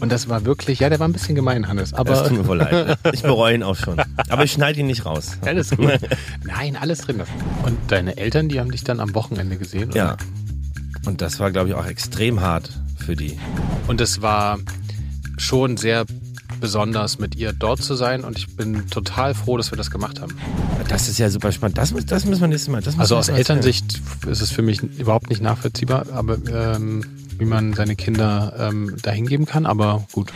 [0.00, 1.94] Und das war wirklich, ja, der war ein bisschen gemein, Hannes.
[1.94, 2.98] Aber Das tut mir voll leid.
[3.12, 4.00] Ich bereue ihn auch schon.
[4.28, 5.32] Aber ich schneide ihn nicht raus.
[5.44, 5.98] alles gut.
[6.44, 7.22] Nein, alles drin.
[7.64, 9.88] Und deine Eltern, die haben dich dann am Wochenende gesehen?
[9.90, 9.96] Oder?
[9.96, 10.16] Ja.
[11.06, 13.38] Und das war, glaube ich, auch extrem hart für die.
[13.88, 14.58] Und es war
[15.38, 16.04] schon sehr
[16.60, 18.22] besonders, mit ihr dort zu sein.
[18.22, 20.34] Und ich bin total froh, dass wir das gemacht haben.
[20.88, 21.78] Das ist ja super spannend.
[21.78, 22.82] Das, muss- das müssen wir nächstes Mal.
[22.98, 23.28] Also aus.
[23.28, 27.02] Elternsicht ist es für mich überhaupt nicht nachvollziehbar, aber ähm,
[27.40, 29.64] wie man seine Kinder ähm, dahin geben kann.
[29.66, 30.30] Aber gut.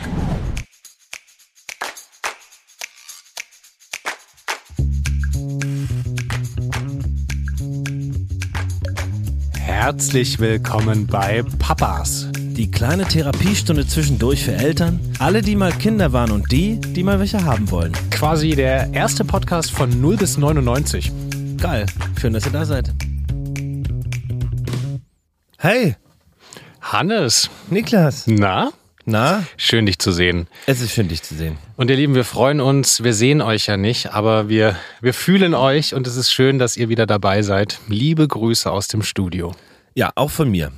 [9.53, 12.29] Herzlich willkommen bei Papas.
[12.33, 17.19] Die kleine Therapiestunde zwischendurch für Eltern, alle, die mal Kinder waren und die, die mal
[17.19, 17.91] welche haben wollen.
[18.09, 21.11] Quasi der erste Podcast von 0 bis 99.
[21.57, 21.85] Geil.
[22.19, 22.93] Schön, dass ihr da seid.
[25.57, 25.95] Hey,
[26.91, 28.25] Hannes, Niklas.
[28.27, 28.71] na?
[29.07, 30.47] Na, Schön, dich zu sehen.
[30.65, 31.57] es ist schön, dich zu sehen.
[31.77, 33.03] Und ihr Lieben, wir freuen uns.
[33.03, 36.75] Wir sehen euch ja nicht, aber wir, wir fühlen euch und es ist schön, dass
[36.75, 37.79] ihr wieder dabei seid.
[37.87, 39.51] Liebe Grüße aus dem Studio.
[39.93, 40.71] Ja, auch von mir.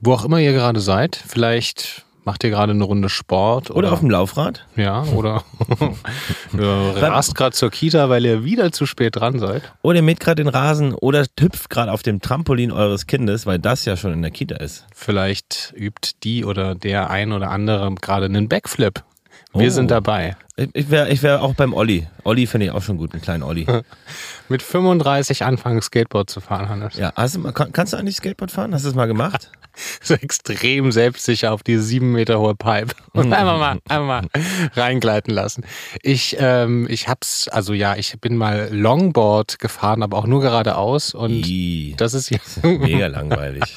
[0.00, 3.92] Wo auch immer ihr gerade seid, vielleicht macht ihr gerade eine Runde Sport oder, Oder
[3.92, 4.66] auf dem Laufrad.
[4.76, 5.44] ja oder
[6.54, 9.62] rast gerade zur Kita, weil ihr wieder zu spät dran seid.
[9.82, 13.58] Oder ihr mäht gerade den Rasen oder hüpft gerade auf dem Trampolin eures Kindes, weil
[13.58, 14.86] das ja schon in der Kita ist.
[14.94, 19.02] Vielleicht übt die oder der ein oder andere gerade einen Backflip.
[19.52, 19.70] Wir Oh.
[19.70, 20.36] sind dabei.
[20.56, 22.06] Ich, wäre ich wär auch beim Olli.
[22.24, 23.66] Olli finde ich auch schon gut, einen kleinen Olli.
[24.48, 26.96] Mit 35 anfangen Skateboard zu fahren, Hannes.
[26.96, 28.74] Ja, hast du mal, kann, kannst du eigentlich Skateboard fahren?
[28.74, 29.50] Hast du das mal gemacht?
[30.00, 34.22] so extrem selbstsicher auf die sieben Meter hohe Pipe und einfach mal, einfach mal
[34.74, 35.64] reingleiten lassen.
[36.02, 41.14] Ich, ähm, ich hab's, also ja, ich bin mal Longboard gefahren, aber auch nur geradeaus
[41.14, 42.38] und Ih, das ist ja.
[42.62, 43.74] mega langweilig.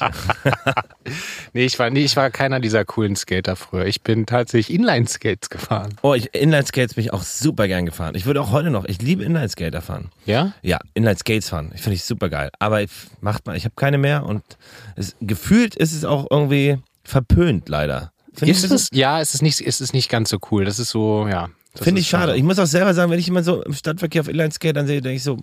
[1.52, 3.86] nee, ich war, nee, ich war keiner dieser coolen Skater früher.
[3.86, 5.94] Ich bin tatsächlich Inline-Skates gefahren.
[6.02, 8.14] Oh, ich, Inline-Skates bin ich auch super gern gefahren.
[8.14, 10.10] Ich würde auch heute noch, ich liebe Inline-Skater fahren.
[10.26, 10.52] Ja?
[10.62, 11.72] Ja, Inline-Skates fahren.
[11.74, 12.50] Ich finde ich super geil.
[12.58, 12.90] Aber ich,
[13.20, 14.42] macht man, ich habe keine mehr und
[14.96, 18.12] es, gefühlt ist es auch irgendwie verpönt, leider.
[18.34, 20.64] Finde Ist es, ja, es ist nicht, es ist nicht ganz so cool.
[20.64, 21.48] Das ist so, ja.
[21.74, 22.32] das find ist ich schade.
[22.32, 22.36] so.
[22.36, 25.16] Ich muss auch selber sagen, wenn ich immer so im Stadtverkehr auf Inline-Skatern sehe, denke
[25.16, 25.38] ich so,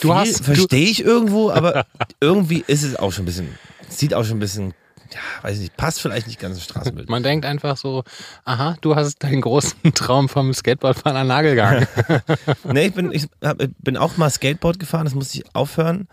[0.00, 1.86] Du hast, verstehe ich irgendwo, aber
[2.20, 4.74] irgendwie ist es auch schon ein bisschen, sieht auch schon ein bisschen,
[5.12, 7.08] ja, weiß ich nicht, passt vielleicht nicht ganz ins Straßenbild.
[7.08, 8.04] man denkt einfach so,
[8.44, 11.86] aha, du hast deinen großen Traum vom Skateboardfahren an Nagel gegangen.
[12.64, 16.08] nee, ich bin, ich hab, ich bin auch mal Skateboard gefahren, das musste ich aufhören,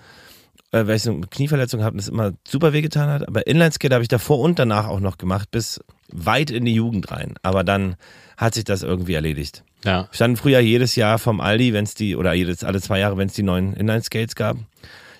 [0.73, 3.27] äh, weil ich so eine Knieverletzung habe und das immer super wehgetan hat.
[3.27, 5.79] Aber Inlineskate habe ich davor und danach auch noch gemacht, bis
[6.11, 7.35] weit in die Jugend rein.
[7.43, 7.95] Aber dann
[8.37, 9.63] hat sich das irgendwie erledigt.
[9.85, 10.07] ja.
[10.09, 13.17] Wir standen früher jedes Jahr vom Aldi, wenn es die, oder jedes, alle zwei Jahre,
[13.17, 14.57] wenn es die neuen Inline-Skates gab.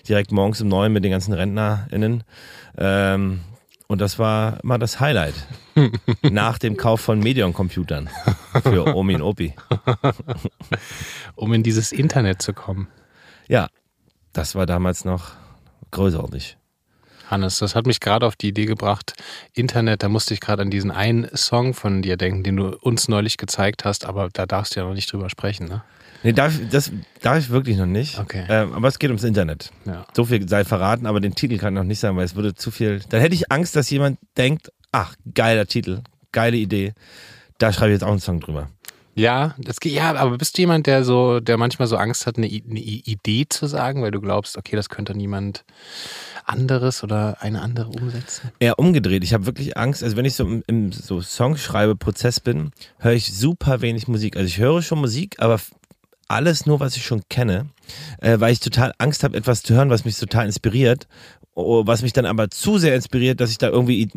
[0.08, 2.24] Direkt morgens um neun mit den ganzen RentnerInnen.
[2.76, 3.40] Ähm,
[3.86, 5.34] und das war mal das Highlight.
[6.22, 8.10] Nach dem Kauf von Medion-Computern
[8.62, 9.54] für Omi und Opi.
[11.36, 12.88] um in dieses Internet zu kommen.
[13.46, 13.68] Ja,
[14.32, 15.32] das war damals noch
[15.94, 16.58] großartig.
[17.30, 19.14] Hannes, das hat mich gerade auf die Idee gebracht,
[19.54, 23.08] Internet, da musste ich gerade an diesen einen Song von dir denken, den du uns
[23.08, 25.82] neulich gezeigt hast, aber da darfst du ja noch nicht drüber sprechen, ne?
[26.22, 26.90] Nee, darf, das
[27.20, 28.18] darf ich wirklich noch nicht.
[28.18, 28.46] Okay.
[28.48, 29.70] Ähm, aber es geht ums Internet.
[29.84, 30.06] Ja.
[30.14, 32.54] So viel sei verraten, aber den Titel kann ich noch nicht sagen, weil es würde
[32.54, 33.00] zu viel.
[33.10, 36.00] Dann hätte ich Angst, dass jemand denkt, ach, geiler Titel,
[36.32, 36.94] geile Idee.
[37.58, 38.70] Da schreibe ich jetzt auch einen Song drüber.
[39.14, 42.36] Ja, das geht, ja, aber bist du jemand, der so, der manchmal so Angst hat,
[42.36, 45.64] eine, eine Idee zu sagen, weil du glaubst, okay, das könnte niemand
[46.44, 48.50] anderes oder eine andere umsetzen?
[48.58, 49.24] Eher umgedreht.
[49.24, 50.02] Ich habe wirklich Angst.
[50.02, 54.36] Also wenn ich so im, im so Songschreibe-Prozess bin, höre ich super wenig Musik.
[54.36, 55.60] Also ich höre schon Musik, aber
[56.28, 57.66] alles nur, was ich schon kenne,
[58.20, 61.06] äh, weil ich total Angst habe, etwas zu hören, was mich total inspiriert,
[61.54, 64.08] was mich dann aber zu sehr inspiriert, dass ich da irgendwie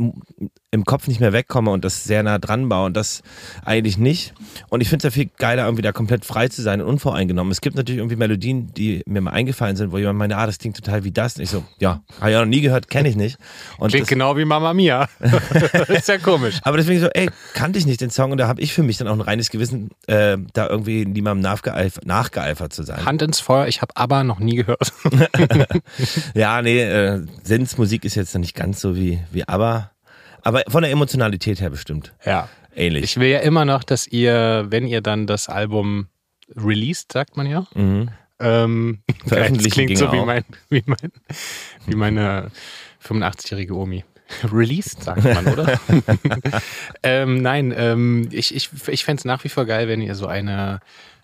[0.72, 3.22] im Kopf nicht mehr wegkomme und das sehr nah dran baue und das
[3.64, 4.34] eigentlich nicht.
[4.70, 7.52] Und ich finde es ja viel geiler, irgendwie da komplett frei zu sein und unvoreingenommen.
[7.52, 10.58] Es gibt natürlich irgendwie Melodien, die mir mal eingefallen sind, wo jemand meint, ah, das
[10.58, 11.38] klingt total wie das.
[11.38, 13.38] Und ich so, ja, habe ich auch noch nie gehört, kenne ich nicht.
[13.78, 15.08] Und Klingt das, genau wie Mama Mia.
[15.88, 16.60] ist ja komisch.
[16.64, 18.98] aber deswegen so, ey, kannte ich nicht den Song und da habe ich für mich
[18.98, 23.06] dann auch ein reines Gewissen, äh, da irgendwie niemandem nachgeeifert, nachgeeifert zu sein.
[23.06, 24.92] Hand ins Feuer, ich habe aber noch nie gehört.
[26.34, 29.92] Ja, nee, äh, Sinnsmusik ist jetzt noch nicht ganz so wie, wie aber,
[30.42, 32.50] aber von der Emotionalität her bestimmt ja.
[32.76, 33.04] ähnlich.
[33.04, 36.08] Ich will ja immer noch, dass ihr, wenn ihr dann das Album
[36.56, 38.10] released, sagt man ja, mhm.
[38.40, 41.12] ähm, Veröffentlichen das klingt so wie, mein, wie, mein,
[41.86, 42.52] wie meine
[43.04, 44.04] 85-jährige Omi.
[44.52, 45.80] Released, sagt man, oder?
[47.04, 50.28] ähm, nein, ähm, ich, ich, ich fände es nach wie vor geil, wenn ihr so
[50.28, 50.82] eine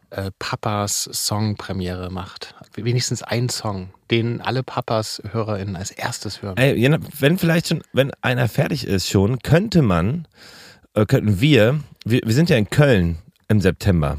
[0.10, 2.53] äh, Papas Song-Premiere macht.
[2.76, 6.58] Wenigstens einen Song, den alle Papas HörerInnen als erstes hören.
[6.58, 10.28] Ey, wenn vielleicht schon, wenn einer fertig ist schon, könnte man
[10.94, 13.18] äh, könnten wir, wir, wir sind ja in Köln
[13.48, 14.18] im September.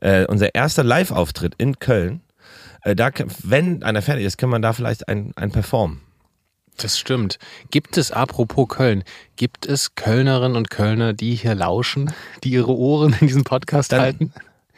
[0.00, 2.20] Äh, unser erster Live-Auftritt in Köln.
[2.82, 3.10] Äh, da,
[3.42, 6.00] wenn einer fertig ist, kann man da vielleicht ein, ein performen.
[6.76, 7.38] Das stimmt.
[7.70, 9.04] Gibt es, apropos Köln,
[9.36, 14.00] gibt es Kölnerinnen und Kölner, die hier lauschen, die ihre Ohren in diesem Podcast Dann-
[14.00, 14.32] halten?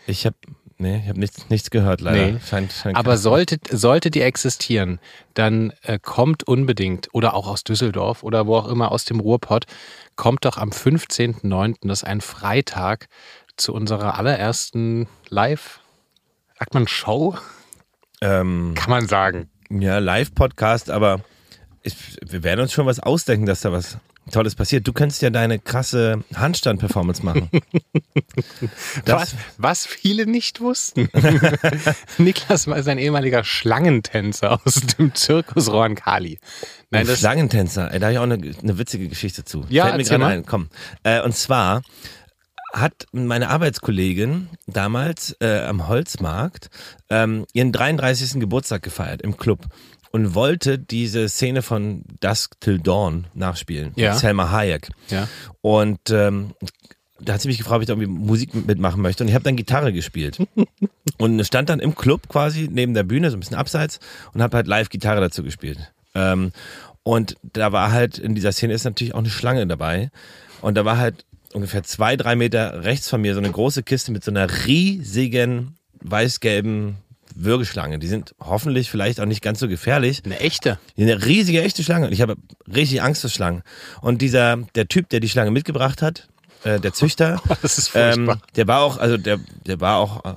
[0.07, 0.37] Ich habe
[0.83, 2.33] nee, ich hab nichts, nichts gehört, leider.
[2.33, 2.39] Nee.
[2.45, 5.01] Scheint, scheint Aber sollte, sollte die existieren,
[5.35, 9.65] dann äh, kommt unbedingt, oder auch aus Düsseldorf oder wo auch immer aus dem Ruhrpott,
[10.17, 13.09] kommt doch am 15.09., das ist ein Freitag,
[13.57, 15.81] zu unserer allerersten Live,
[16.59, 17.37] sagt man Show?
[18.21, 19.51] ähm, Kann man sagen.
[19.71, 21.21] ja, Live-Podcast, aber
[21.83, 23.99] ich, wir werden uns schon was ausdenken, dass da was
[24.31, 24.87] Tolles passiert.
[24.87, 27.51] Du könntest ja deine krasse Handstand-Performance machen.
[29.05, 31.09] Was, was viele nicht wussten.
[32.19, 36.39] Niklas war ein ehemaliger Schlangentänzer aus dem Zirkus Roankali.
[36.91, 39.65] Nein, das, Schlangentänzer, da habe ich auch eine, eine witzige Geschichte zu.
[39.69, 40.47] Ja, Fällt mir gerade ein.
[40.47, 40.69] Komm.
[41.03, 41.83] Äh, und zwar
[42.73, 46.71] hat meine Arbeitskollegin damals äh, am Holzmarkt
[47.11, 48.41] ähm, ihren 33.
[48.41, 49.67] Geburtstag gefeiert im Club
[50.13, 53.93] und wollte diese Szene von Dusk Till Dawn nachspielen.
[53.97, 54.13] Ja.
[54.13, 54.91] Mit Selma Hayek.
[55.09, 55.27] ja.
[55.63, 56.55] Und ähm,
[57.19, 59.23] da hat sie mich gefragt, ob ich da irgendwie Musik mitmachen möchte.
[59.23, 60.39] Und ich habe dann Gitarre gespielt.
[61.19, 64.01] und stand dann im Club quasi neben der Bühne, so ein bisschen abseits,
[64.35, 65.93] und habe halt live Gitarre dazu gespielt.
[66.15, 66.53] Ähm,
[67.05, 70.11] und da war halt, in dieser Szene ist natürlich auch eine Schlange dabei.
[70.61, 74.13] Und da war halt ungefähr zwei, drei Meter rechts von mir so eine große Kiste
[74.13, 76.97] mit so einer riesigen weiß-gelben
[77.37, 77.99] Würgeschlange.
[77.99, 80.23] Die sind hoffentlich vielleicht auch nicht ganz so gefährlich.
[80.25, 80.79] Eine echte.
[80.97, 82.07] Eine riesige, echte Schlange.
[82.07, 82.37] Und ich habe
[82.73, 83.63] richtig Angst vor Schlangen.
[84.01, 86.29] Und dieser, der Typ, der die Schlange mitgebracht hat,
[86.65, 88.35] äh, der Züchter, Das ist furchtbar.
[88.35, 90.35] ähm, der war auch, also der, der war auch äh,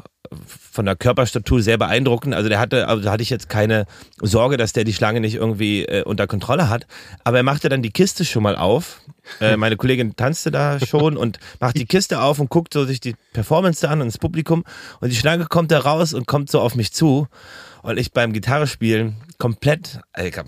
[0.72, 2.34] von der Körperstatur sehr beeindruckend.
[2.34, 3.86] Also der hatte, also da hatte ich jetzt keine
[4.22, 6.88] Sorge, dass der die Schlange nicht irgendwie äh, unter Kontrolle hat.
[7.24, 9.02] Aber er machte dann die Kiste schon mal auf.
[9.40, 13.00] Äh, meine Kollegin tanzte da schon und macht die Kiste auf und guckt so sich
[13.00, 14.64] die Performance da an und das Publikum.
[15.00, 17.28] Und die Schlange kommt da raus und kommt so auf mich zu.
[17.82, 20.48] Und ich beim Gitarre spielen komplett, äh, ich, hab,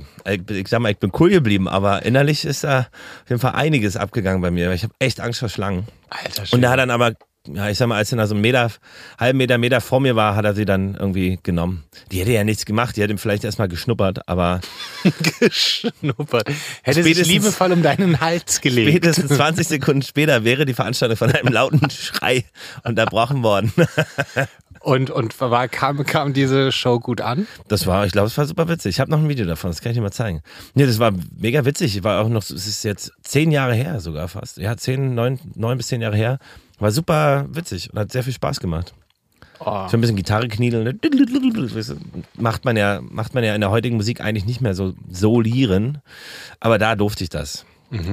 [0.49, 3.95] ich sag mal, ich bin cool geblieben, aber innerlich ist da auf jeden Fall einiges
[3.95, 4.71] abgegangen bei mir.
[4.71, 5.87] Ich habe echt Angst vor Schlangen.
[6.09, 6.65] Alter Und Schwede.
[6.65, 7.13] er hat dann aber,
[7.53, 8.71] ja, ich sag mal, als er da so einen Meter,
[9.19, 11.83] halben Meter, Meter vor mir war, hat er sie dann irgendwie genommen.
[12.11, 14.61] Die hätte ja nichts gemacht, die hätte ihm vielleicht erstmal geschnuppert, aber
[15.39, 16.49] geschnuppert.
[16.83, 18.89] Hätte sich liebevoll um deinen Hals gelegt.
[18.89, 22.45] spätestens 20 Sekunden später wäre die Veranstaltung von einem lauten Schrei
[22.83, 23.71] unterbrochen worden.
[24.79, 27.47] Und, und war, kam, kam diese Show gut an?
[27.67, 28.91] Das war, ich glaube, es war super witzig.
[28.95, 30.41] Ich habe noch ein Video davon, das kann ich dir mal zeigen.
[30.75, 32.03] Nee, das war mega witzig.
[32.03, 34.57] War auch noch, es ist jetzt zehn Jahre her sogar fast.
[34.57, 36.39] Ja, zehn, neun, neun bis zehn Jahre her.
[36.79, 38.93] War super witzig und hat sehr viel Spaß gemacht.
[39.59, 39.87] Oh.
[39.87, 40.83] So ein bisschen Gitarre kniedeln.
[40.83, 40.93] ne?
[42.35, 45.99] Macht man ja, macht man ja in der heutigen Musik eigentlich nicht mehr so solieren.
[46.59, 47.65] Aber da durfte ich das.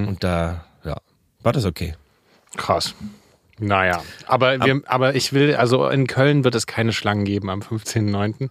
[0.07, 0.97] Und da, ja,
[1.43, 1.95] war das okay.
[2.57, 2.95] Krass.
[3.59, 7.61] Naja, aber, wir, aber ich will, also in Köln wird es keine Schlangen geben am
[7.61, 8.51] 15.09.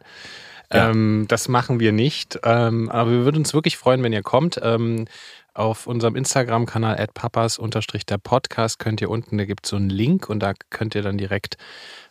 [0.72, 0.90] Ja.
[0.90, 2.40] Ähm, das machen wir nicht.
[2.44, 4.60] Ähm, aber wir würden uns wirklich freuen, wenn ihr kommt.
[4.64, 5.06] Ähm,
[5.54, 10.30] auf unserem Instagram-Kanal papas der Podcast könnt ihr unten, da gibt es so einen Link
[10.30, 11.58] und da könnt ihr dann direkt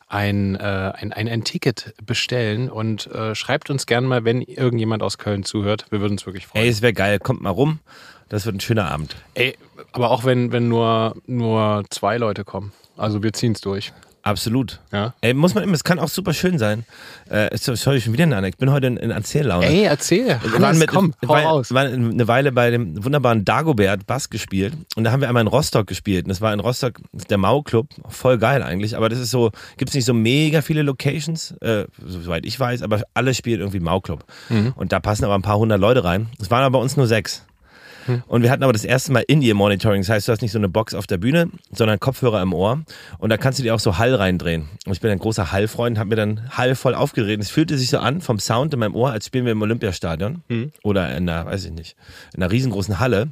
[0.09, 5.03] ein, äh, ein, ein, ein Ticket bestellen und äh, schreibt uns gern mal, wenn irgendjemand
[5.03, 5.87] aus Köln zuhört.
[5.91, 6.65] Wir würden uns wirklich freuen.
[6.65, 7.19] Ey, es wäre geil.
[7.19, 7.81] Kommt mal rum.
[8.29, 9.17] Das wird ein schöner Abend.
[9.35, 9.57] Ey,
[9.93, 12.73] aber auch wenn, wenn nur, nur zwei Leute kommen.
[12.97, 13.93] Also wir ziehen es durch.
[14.23, 14.81] Absolut.
[14.93, 15.15] Ja.
[15.21, 16.85] Ey, muss man immer, es kann auch super schön sein.
[17.31, 18.53] Äh, ist- sorry, schon wieder eine Anekdote.
[18.57, 19.67] Ich bin heute in, in Erzähllaune.
[19.67, 20.39] Ey, erzähl.
[20.43, 21.73] Wir waren mit, komm, hau war, raus.
[21.75, 25.47] waren eine Weile bei dem wunderbaren Dagobert Bass gespielt und da haben wir einmal in
[25.49, 27.01] Rostock gespielt und das war in Rostock
[27.31, 30.83] der Mau Club, voll geil eigentlich, aber das ist so, gibt's nicht so mega viele
[30.83, 34.73] Locations, äh, soweit ich weiß, aber alle spielen irgendwie Mau Club Mhm.
[34.77, 36.29] und da passen aber ein paar hundert Leute rein.
[36.41, 37.45] Es waren aber bei uns nur sechs.
[38.07, 38.23] Hm.
[38.27, 40.03] Und wir hatten aber das erste Mal In-Ear-Monitoring.
[40.03, 42.83] Das heißt, du hast nicht so eine Box auf der Bühne, sondern Kopfhörer im Ohr.
[43.19, 44.69] Und da kannst du dir auch so Hall reindrehen.
[44.87, 47.43] Und ich bin ein großer Hallfreund, habe mir dann Hall voll aufgeregt.
[47.43, 50.43] Es fühlte sich so an vom Sound in meinem Ohr, als spielen wir im Olympiastadion.
[50.49, 50.73] Hm.
[50.83, 51.97] Oder in einer, weiß ich nicht,
[52.35, 53.29] in einer riesengroßen Halle.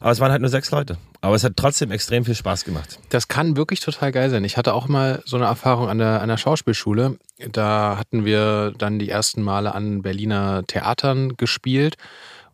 [0.00, 0.98] Aber es waren halt nur sechs Leute.
[1.20, 2.98] Aber es hat trotzdem extrem viel Spaß gemacht.
[3.10, 4.42] Das kann wirklich total geil sein.
[4.42, 7.18] Ich hatte auch mal so eine Erfahrung an der, an der Schauspielschule.
[7.52, 11.96] Da hatten wir dann die ersten Male an Berliner Theatern gespielt.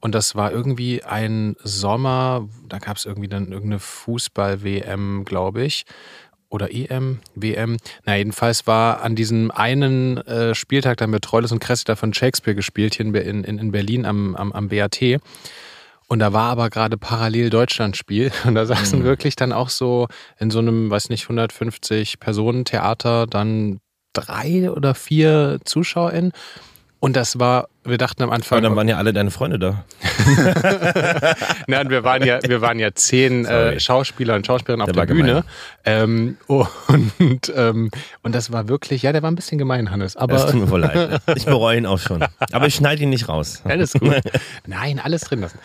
[0.00, 5.84] Und das war irgendwie ein Sommer, da gab es irgendwie dann irgendeine Fußball-WM, glaube ich.
[6.50, 7.76] Oder EM, WM.
[8.06, 12.14] Na, jedenfalls war an diesem einen äh, Spieltag, da haben wir Treules und Cressida von
[12.14, 15.20] Shakespeare gespielt, hier in, in, in Berlin am, am, am BAT.
[16.08, 18.32] Und da war aber gerade parallel Deutschlandspiel.
[18.46, 23.26] Und da saßen wirklich dann auch so in so einem, weiß nicht, 150 Personen Theater
[23.26, 23.80] dann
[24.14, 26.32] drei oder vier ZuschauerInnen.
[27.00, 28.58] Und das war, wir dachten am Anfang.
[28.58, 29.84] Aber dann waren ja alle deine Freunde da.
[31.68, 35.44] Nein, wir waren ja, wir waren ja zehn äh, Schauspieler und Schauspielerinnen auf der, Bühne.
[35.84, 37.90] Ähm, und, ähm,
[38.22, 40.16] und das war wirklich, ja, der war ein bisschen gemein, Hannes.
[40.16, 41.20] Aber das tut mir voll leid.
[41.36, 42.24] Ich bereue ihn auch schon.
[42.52, 43.62] Aber ich schneide ihn nicht raus.
[43.64, 44.20] Alles gut.
[44.66, 45.58] Nein, alles drin lassen.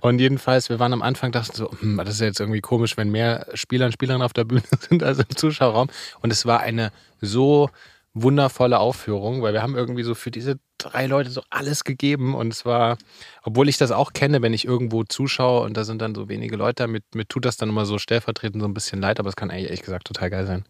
[0.00, 2.96] Und jedenfalls, wir waren am Anfang, dachten so, hm, das ist ja jetzt irgendwie komisch,
[2.96, 5.88] wenn mehr Spieler und Spielerinnen auf der Bühne sind als im Zuschauerraum.
[6.20, 7.68] Und es war eine so
[8.14, 12.52] wundervolle Aufführung, weil wir haben irgendwie so für diese drei Leute so alles gegeben und
[12.52, 12.98] es war,
[13.42, 16.56] obwohl ich das auch kenne, wenn ich irgendwo zuschaue und da sind dann so wenige
[16.56, 19.36] Leute, mit, mir tut das dann immer so stellvertretend so ein bisschen leid, aber es
[19.36, 20.64] kann eigentlich ehrlich gesagt total geil sein.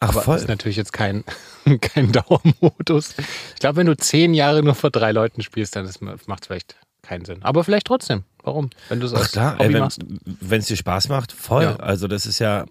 [0.00, 0.36] Ach, aber voll.
[0.36, 1.24] ist natürlich jetzt kein,
[1.80, 3.14] kein Dauermodus.
[3.54, 5.90] Ich glaube, wenn du zehn Jahre nur vor drei Leuten spielst, dann
[6.26, 7.42] macht es vielleicht keinen Sinn.
[7.42, 8.24] Aber vielleicht trotzdem.
[8.42, 8.70] Warum?
[8.88, 11.64] Wenn du es als klar, Hobby ey, wenn, Wenn es dir Spaß macht, voll.
[11.64, 11.76] Ja.
[11.76, 12.64] Also das ist ja,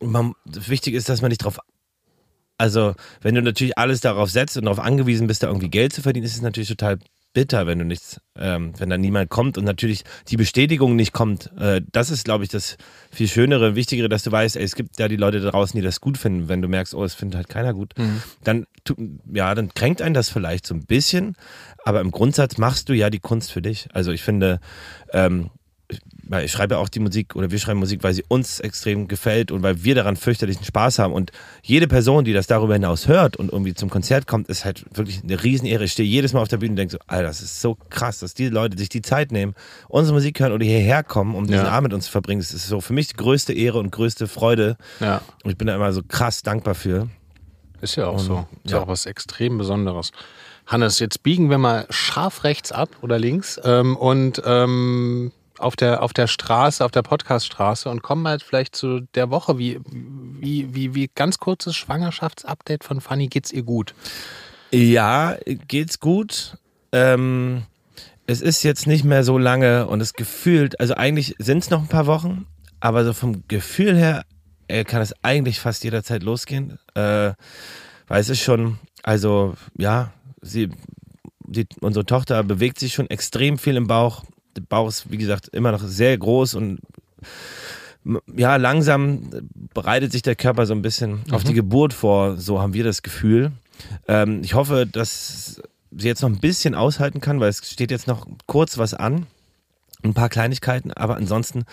[0.00, 1.60] man, wichtig ist, dass man nicht drauf
[2.58, 6.02] also, wenn du natürlich alles darauf setzt und darauf angewiesen bist, da irgendwie Geld zu
[6.02, 6.98] verdienen, ist es natürlich total
[7.34, 11.50] bitter, wenn du nichts, ähm, wenn da niemand kommt und natürlich die Bestätigung nicht kommt.
[11.58, 12.76] Äh, das ist, glaube ich, das
[13.10, 15.84] viel Schönere, Wichtigere, dass du weißt, ey, es gibt ja die Leute da draußen, die
[15.84, 16.48] das gut finden.
[16.48, 18.22] Wenn du merkst, oh, es findet halt keiner gut, mhm.
[18.44, 18.66] dann,
[19.32, 21.36] ja, dann kränkt einen das vielleicht so ein bisschen,
[21.84, 23.88] aber im Grundsatz machst du ja die Kunst für dich.
[23.92, 24.60] Also ich finde,
[25.12, 25.50] ähm,
[26.42, 29.50] ich schreibe ja auch die Musik oder wir schreiben Musik, weil sie uns extrem gefällt
[29.50, 31.12] und weil wir daran fürchterlichen Spaß haben.
[31.12, 31.32] Und
[31.62, 35.22] jede Person, die das darüber hinaus hört und irgendwie zum Konzert kommt, ist halt wirklich
[35.22, 35.84] eine Riesenehre.
[35.84, 38.18] Ich stehe jedes Mal auf der Bühne und denke so, Alter, das ist so krass,
[38.20, 39.54] dass die Leute sich die Zeit nehmen,
[39.88, 41.70] unsere Musik hören oder hierher kommen, um diesen ja.
[41.70, 42.40] Abend mit uns zu verbringen.
[42.40, 44.76] Das ist so für mich die größte Ehre und größte Freude.
[45.00, 45.20] Ja.
[45.42, 47.08] Und ich bin da immer so krass dankbar für.
[47.80, 48.46] Ist ja auch und, so.
[48.64, 50.10] Ist ja auch was extrem Besonderes.
[50.66, 56.02] Hannes, jetzt biegen wir mal scharf rechts ab oder links ähm, und ähm, auf der,
[56.02, 59.58] auf der Straße, auf der Podcaststraße und kommen halt vielleicht zu der Woche.
[59.58, 63.28] Wie, wie, wie, wie ganz kurzes Schwangerschaftsupdate von Fanny.
[63.28, 63.94] Geht's ihr gut?
[64.70, 65.36] Ja,
[65.68, 66.58] geht's gut.
[66.92, 67.64] Ähm,
[68.26, 71.80] es ist jetzt nicht mehr so lange und es gefühlt, also eigentlich sind es noch
[71.80, 72.46] ein paar Wochen,
[72.80, 74.24] aber so vom Gefühl her
[74.68, 76.78] äh, kann es eigentlich fast jederzeit losgehen.
[76.94, 77.32] Äh,
[78.06, 80.70] weil es ist schon, also ja, sie,
[81.46, 84.24] die, unsere Tochter bewegt sich schon extrem viel im Bauch
[84.56, 86.80] der Bauch ist, wie gesagt, immer noch sehr groß und
[88.36, 89.30] ja, langsam
[89.72, 91.34] bereitet sich der Körper so ein bisschen mhm.
[91.34, 93.52] auf die Geburt vor, so haben wir das Gefühl.
[94.06, 98.06] Ähm, ich hoffe, dass sie jetzt noch ein bisschen aushalten kann, weil es steht jetzt
[98.06, 99.26] noch kurz was an
[100.04, 101.64] ein paar Kleinigkeiten, aber ansonsten.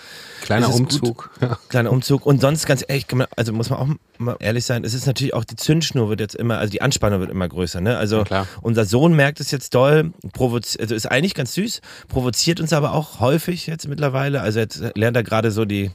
[0.42, 1.30] Kleiner Umzug.
[1.42, 1.60] Ja.
[1.70, 2.26] Kleiner Umzug.
[2.26, 5.44] Und sonst ganz ehrlich, also muss man auch mal ehrlich sein, es ist natürlich auch
[5.44, 7.82] die Zündschnur wird jetzt immer, also die Anspannung wird immer größer.
[7.82, 7.98] Ne?
[7.98, 12.74] Also ja, unser Sohn merkt es jetzt doll, also ist eigentlich ganz süß, provoziert uns
[12.74, 14.42] aber auch häufig jetzt mittlerweile.
[14.42, 15.92] Also jetzt lernt er gerade so die,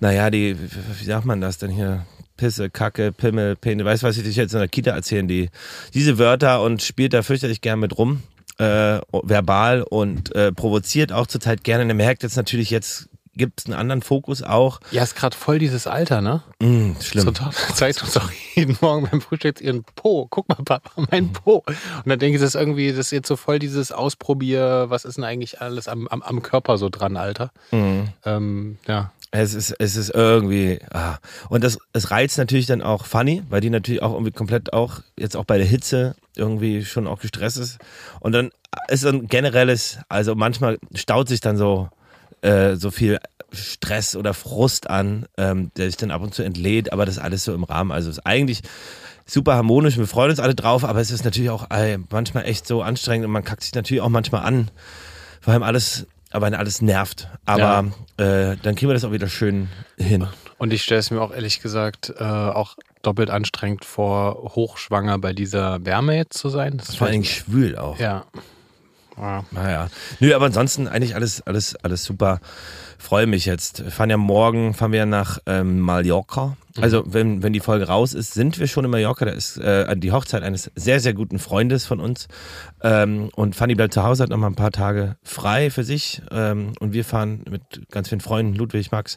[0.00, 0.56] naja, die,
[0.98, 2.06] wie sagt man das denn hier?
[2.36, 5.50] Pisse, Kacke, Pimmel, Pene, weißt du, was ich dich jetzt in der Kita erzählen, die,
[5.92, 8.22] diese Wörter und spielt da fürchterlich gern mit rum
[8.58, 11.84] äh, verbal und äh, provoziert auch zurzeit gerne.
[11.84, 14.80] Und er merkt jetzt natürlich, jetzt gibt es einen anderen Fokus auch.
[14.90, 16.42] Ja, ist gerade voll dieses Alter, ne?
[16.60, 17.24] Mm, schlimm.
[17.24, 17.32] So,
[17.74, 20.26] zeigt uns auch jeden Morgen beim Frühstück ihren Po.
[20.28, 21.62] Guck mal, Papa, mein Po.
[21.66, 25.06] Und dann denke ich, das ist irgendwie, das ist jetzt so voll dieses Ausprobier, was
[25.06, 27.52] ist denn eigentlich alles am, am, am Körper so dran, Alter?
[27.70, 28.02] Mm.
[28.26, 29.12] Ähm, ja.
[29.30, 31.18] Es ist, es ist irgendwie, ah.
[31.50, 35.00] und das, es reizt natürlich dann auch Funny, weil die natürlich auch irgendwie komplett auch,
[35.18, 37.78] jetzt auch bei der Hitze irgendwie schon auch gestresst ist.
[38.20, 38.50] Und dann
[38.88, 41.90] ist so ein generelles, also manchmal staut sich dann so,
[42.40, 43.18] äh, so viel
[43.52, 47.44] Stress oder Frust an, ähm, der sich dann ab und zu entlädt, aber das alles
[47.44, 47.92] so im Rahmen.
[47.92, 48.62] Also es ist eigentlich
[49.26, 52.66] super harmonisch, wir freuen uns alle drauf, aber es ist natürlich auch ey, manchmal echt
[52.66, 54.70] so anstrengend und man kackt sich natürlich auch manchmal an,
[55.40, 57.28] vor allem alles aber alles nervt.
[57.44, 58.52] Aber ja.
[58.52, 60.26] äh, dann kriegen wir das auch wieder schön hin.
[60.58, 65.32] Und ich stelle es mir auch ehrlich gesagt äh, auch doppelt anstrengend vor, hochschwanger bei
[65.32, 66.78] dieser Wärme jetzt zu sein.
[66.78, 67.98] Das vor allem schwül auch.
[67.98, 68.24] Ja.
[69.20, 69.44] Ja.
[69.50, 69.88] Naja.
[70.20, 72.40] Nö, aber ansonsten eigentlich alles, alles, alles super
[72.98, 73.84] freue mich jetzt.
[73.84, 76.56] Wir fahren ja morgen, fahren wir nach ähm, Mallorca.
[76.76, 76.82] Mhm.
[76.82, 79.24] Also wenn, wenn die Folge raus ist, sind wir schon in Mallorca.
[79.24, 82.26] Da ist äh, die Hochzeit eines sehr, sehr guten Freundes von uns.
[82.82, 86.20] Ähm, und Fanny bleibt zu Hause, hat noch mal ein paar Tage frei für sich.
[86.32, 89.16] Ähm, und wir fahren mit ganz vielen Freunden, Ludwig, Max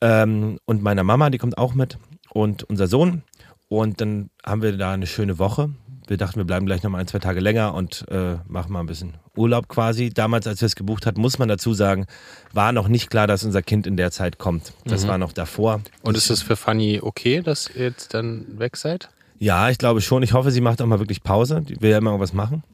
[0.00, 1.98] ähm, und meiner Mama, die kommt auch mit.
[2.32, 3.22] Und unser Sohn.
[3.68, 5.70] Und dann haben wir da eine schöne Woche
[6.10, 8.80] wir dachten, wir bleiben gleich noch mal ein, zwei Tage länger und äh, machen mal
[8.80, 10.10] ein bisschen Urlaub quasi.
[10.10, 12.06] Damals, als wir es gebucht hatten, muss man dazu sagen,
[12.52, 14.72] war noch nicht klar, dass unser Kind in der Zeit kommt.
[14.84, 15.08] Das mhm.
[15.08, 15.80] war noch davor.
[16.02, 19.08] Und ist es für Fanny okay, dass ihr jetzt dann weg seid?
[19.38, 20.24] Ja, ich glaube schon.
[20.24, 21.62] Ich hoffe, sie macht auch mal wirklich Pause.
[21.66, 22.64] Die will ja immer was machen.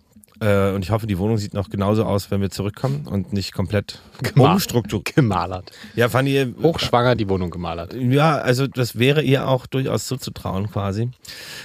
[0.40, 3.52] Äh, und ich hoffe, die Wohnung sieht noch genauso aus, wenn wir zurückkommen und nicht
[3.52, 4.00] komplett
[4.36, 5.14] umstrukturiert.
[5.14, 5.70] Gemalert.
[5.94, 6.54] Ja, Fanny.
[6.62, 7.94] Hochschwanger die Wohnung gemalert.
[7.94, 11.10] Ja, also das wäre ihr auch durchaus zuzutrauen quasi.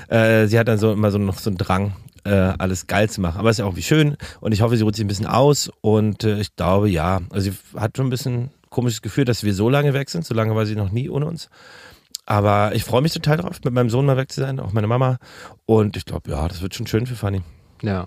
[0.08, 3.22] Äh, sie hat dann so immer so noch so einen Drang, äh, alles geil zu
[3.22, 3.40] machen.
[3.40, 5.28] Aber es ist ja auch wie schön und ich hoffe, sie ruht sich ein bisschen
[5.28, 9.44] aus und äh, ich glaube, ja, also sie hat schon ein bisschen komisches Gefühl, dass
[9.44, 10.26] wir so lange weg sind.
[10.26, 11.50] So lange war sie noch nie ohne uns.
[12.26, 14.88] Aber ich freue mich total drauf, mit meinem Sohn mal weg zu sein, auch meine
[14.88, 15.18] Mama.
[15.66, 17.42] Und ich glaube, ja, das wird schon schön für Fanny.
[17.82, 18.06] Ja.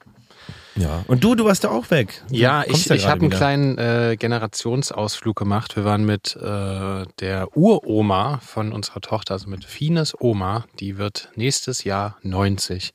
[0.76, 1.04] Ja.
[1.06, 2.22] Und du, du warst da auch weg.
[2.28, 5.76] Du ja, ich, ja ich habe einen kleinen äh, Generationsausflug gemacht.
[5.76, 10.64] Wir waren mit äh, der Uroma von unserer Tochter, also mit Fines Oma.
[10.80, 12.92] Die wird nächstes Jahr 90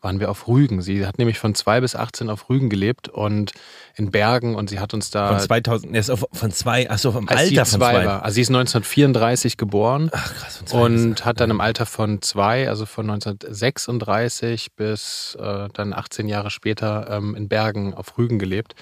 [0.00, 0.82] waren wir auf Rügen.
[0.82, 3.52] Sie hat nämlich von 2 bis 18 auf Rügen gelebt und
[3.94, 5.28] in Bergen und sie hat uns da.
[5.28, 8.06] Von 2000, ist von zwei, achso, vom Alter von zwei.
[8.06, 8.22] War.
[8.22, 12.22] Also sie ist 1934 geboren Ach, krass, von zwei und hat dann im Alter von
[12.22, 18.38] zwei, also von 1936 bis äh, dann 18 Jahre später ähm, in Bergen auf Rügen
[18.38, 18.74] gelebt.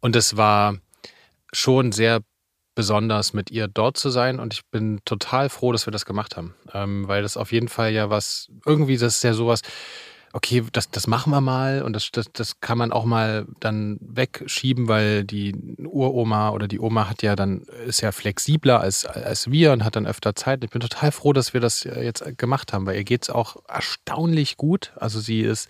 [0.00, 0.76] Und es war
[1.52, 2.20] schon sehr
[2.74, 4.38] besonders, mit ihr dort zu sein.
[4.38, 6.54] Und ich bin total froh, dass wir das gemacht haben.
[6.72, 9.62] Ähm, weil das auf jeden Fall ja was, irgendwie, das ist ja sowas,
[10.32, 13.98] okay, das, das machen wir mal und das, das, das kann man auch mal dann
[14.00, 19.50] wegschieben, weil die Uroma oder die Oma hat ja dann, ist ja flexibler als, als
[19.50, 20.62] wir und hat dann öfter Zeit.
[20.62, 23.56] Ich bin total froh, dass wir das jetzt gemacht haben, weil ihr geht es auch
[23.68, 24.92] erstaunlich gut.
[24.96, 25.68] Also sie ist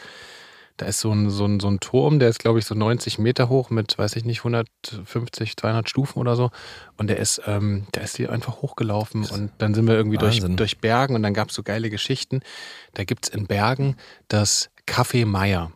[0.80, 3.18] da ist so ein, so ein, so ein Turm, der ist, glaube ich, so 90
[3.18, 6.50] Meter hoch mit, weiß ich nicht, 150, 200 Stufen oder so.
[6.96, 9.26] Und der ist, ähm, der ist hier einfach hochgelaufen.
[9.26, 12.40] Und dann sind wir irgendwie durch, durch Bergen und dann gab es so geile Geschichten.
[12.94, 15.70] Da gibt es in Bergen das Café Meier.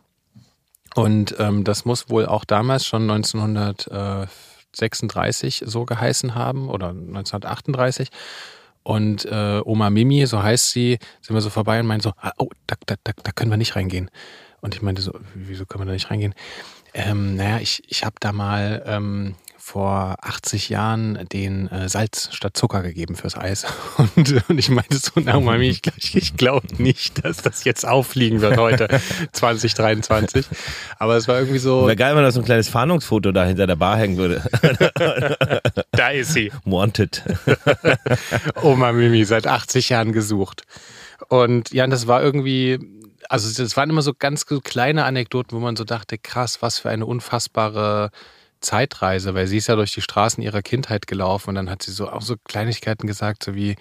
[0.95, 8.09] Und ähm, das muss wohl auch damals schon 1936 so geheißen haben oder 1938.
[8.81, 12.31] Und äh, Oma Mimi, so heißt sie, sind wir so vorbei und meinen so, ah,
[12.37, 14.09] oh, da, da, da, da können wir nicht reingehen.
[14.65, 16.33] Und ich meinte so, wieso können wir da nicht reingehen?
[16.95, 22.57] Ähm, naja, ich, ich habe da mal ähm, vor 80 Jahren den äh, Salz statt
[22.57, 23.67] Zucker gegeben fürs Eis.
[24.15, 28.41] Und, und ich meinte so, na Mami, ich, ich glaube nicht, dass das jetzt auffliegen
[28.41, 28.87] wird heute,
[29.33, 30.47] 2023.
[30.97, 31.85] Aber es war irgendwie so.
[31.85, 34.41] Wäre geil, wenn da so ein kleines Fahndungsfoto da hinter der Bar hängen würde.
[35.91, 36.51] da ist sie.
[36.63, 37.23] Wanted.
[38.63, 40.63] Oma Mimi, seit 80 Jahren gesucht.
[41.27, 42.79] Und ja, das war irgendwie
[43.29, 46.89] also das waren immer so ganz kleine Anekdoten, wo man so dachte, krass, was für
[46.89, 48.11] eine unfassbare
[48.61, 51.91] Zeitreise, weil sie ist ja durch die Straßen ihrer Kindheit gelaufen und dann hat sie
[51.91, 53.75] so auch so Kleinigkeiten gesagt, so wie,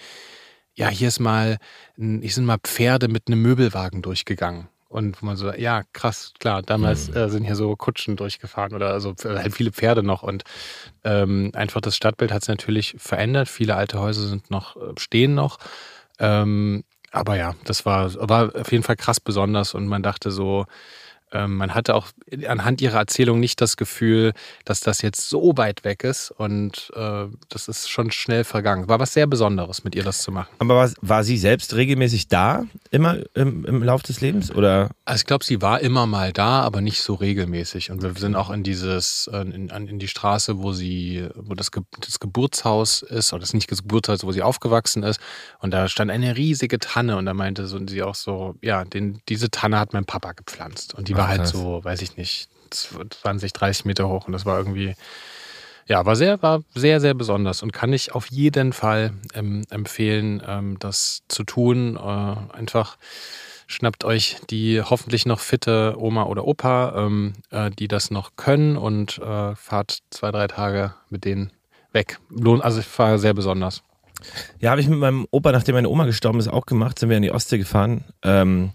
[0.75, 1.59] ja, hier ist mal,
[1.97, 4.69] hier sind mal Pferde mit einem Möbelwagen durchgegangen.
[4.89, 7.17] Und wo man so, ja, krass, klar, damals mhm.
[7.17, 10.23] äh, sind hier so Kutschen durchgefahren oder also halt viele Pferde noch.
[10.23, 10.45] Und
[11.03, 13.49] ähm, einfach das Stadtbild hat es natürlich verändert.
[13.49, 15.59] Viele alte Häuser sind noch, äh, stehen noch.
[16.21, 20.67] Ähm, aber ja, das war, war auf jeden Fall krass besonders und man dachte so,
[21.33, 22.09] man hatte auch
[22.47, 24.33] anhand ihrer Erzählung nicht das Gefühl,
[24.65, 28.89] dass das jetzt so weit weg ist und äh, das ist schon schnell vergangen.
[28.89, 30.49] War was sehr Besonderes, mit ihr das zu machen.
[30.59, 34.53] Aber war, war sie selbst regelmäßig da, immer im, im Lauf des Lebens?
[34.53, 34.91] Oder?
[35.05, 37.91] Also ich glaube, sie war immer mal da, aber nicht so regelmäßig.
[37.91, 41.83] Und wir sind auch in dieses, in, in die Straße, wo sie, wo das, Ge
[42.01, 45.21] das Geburtshaus ist, oder das ist nicht das Geburtshaus, wo sie aufgewachsen ist.
[45.59, 49.51] Und da stand eine riesige Tanne und da meinte sie auch so, ja, den, diese
[49.51, 50.95] Tanne hat mein Papa gepflanzt.
[50.95, 54.47] Und die war war halt so, weiß ich nicht, 20, 30 Meter hoch und das
[54.47, 54.95] war irgendwie,
[55.87, 60.43] ja, war sehr, war sehr, sehr besonders und kann ich auf jeden Fall ähm, empfehlen,
[60.47, 61.97] ähm, das zu tun.
[61.97, 62.97] Äh, einfach
[63.67, 68.77] schnappt euch die hoffentlich noch fitte Oma oder Opa, ähm, äh, die das noch können
[68.77, 71.51] und äh, fahrt zwei, drei Tage mit denen
[71.93, 72.19] weg.
[72.61, 73.83] Also ich fahre sehr besonders.
[74.59, 77.17] Ja, habe ich mit meinem Opa, nachdem meine Oma gestorben ist, auch gemacht, sind wir
[77.17, 78.05] in die Ostsee gefahren.
[78.23, 78.73] Ähm,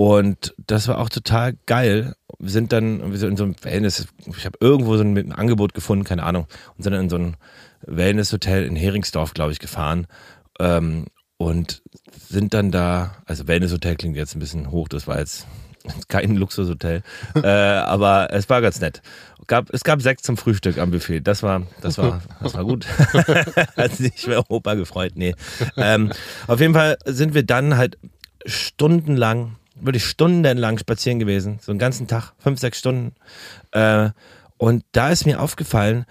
[0.00, 2.14] und das war auch total geil.
[2.38, 6.22] Wir sind dann in so einem Wellness, ich habe irgendwo so ein Angebot gefunden, keine
[6.22, 7.36] Ahnung, und sind dann in so ein
[7.82, 10.06] Wellnesshotel in Heringsdorf, glaube ich, gefahren.
[10.58, 11.04] Ähm,
[11.36, 11.82] und
[12.18, 15.46] sind dann da, also Wellnesshotel klingt jetzt ein bisschen hoch, das war jetzt
[16.08, 17.02] kein Luxushotel,
[17.34, 19.02] äh, aber es war ganz nett.
[19.48, 22.86] Gab, es gab Sekt zum Frühstück am Buffet, das war, das war, das war gut.
[23.76, 25.34] Hat sich mehr Opa gefreut, nee.
[25.76, 26.10] Ähm,
[26.46, 27.98] auf jeden Fall sind wir dann halt
[28.46, 33.14] stundenlang wirklich stundenlang spazieren gewesen, so einen ganzen Tag, fünf, sechs Stunden.
[33.72, 34.10] Äh,
[34.56, 36.04] und da ist mir aufgefallen,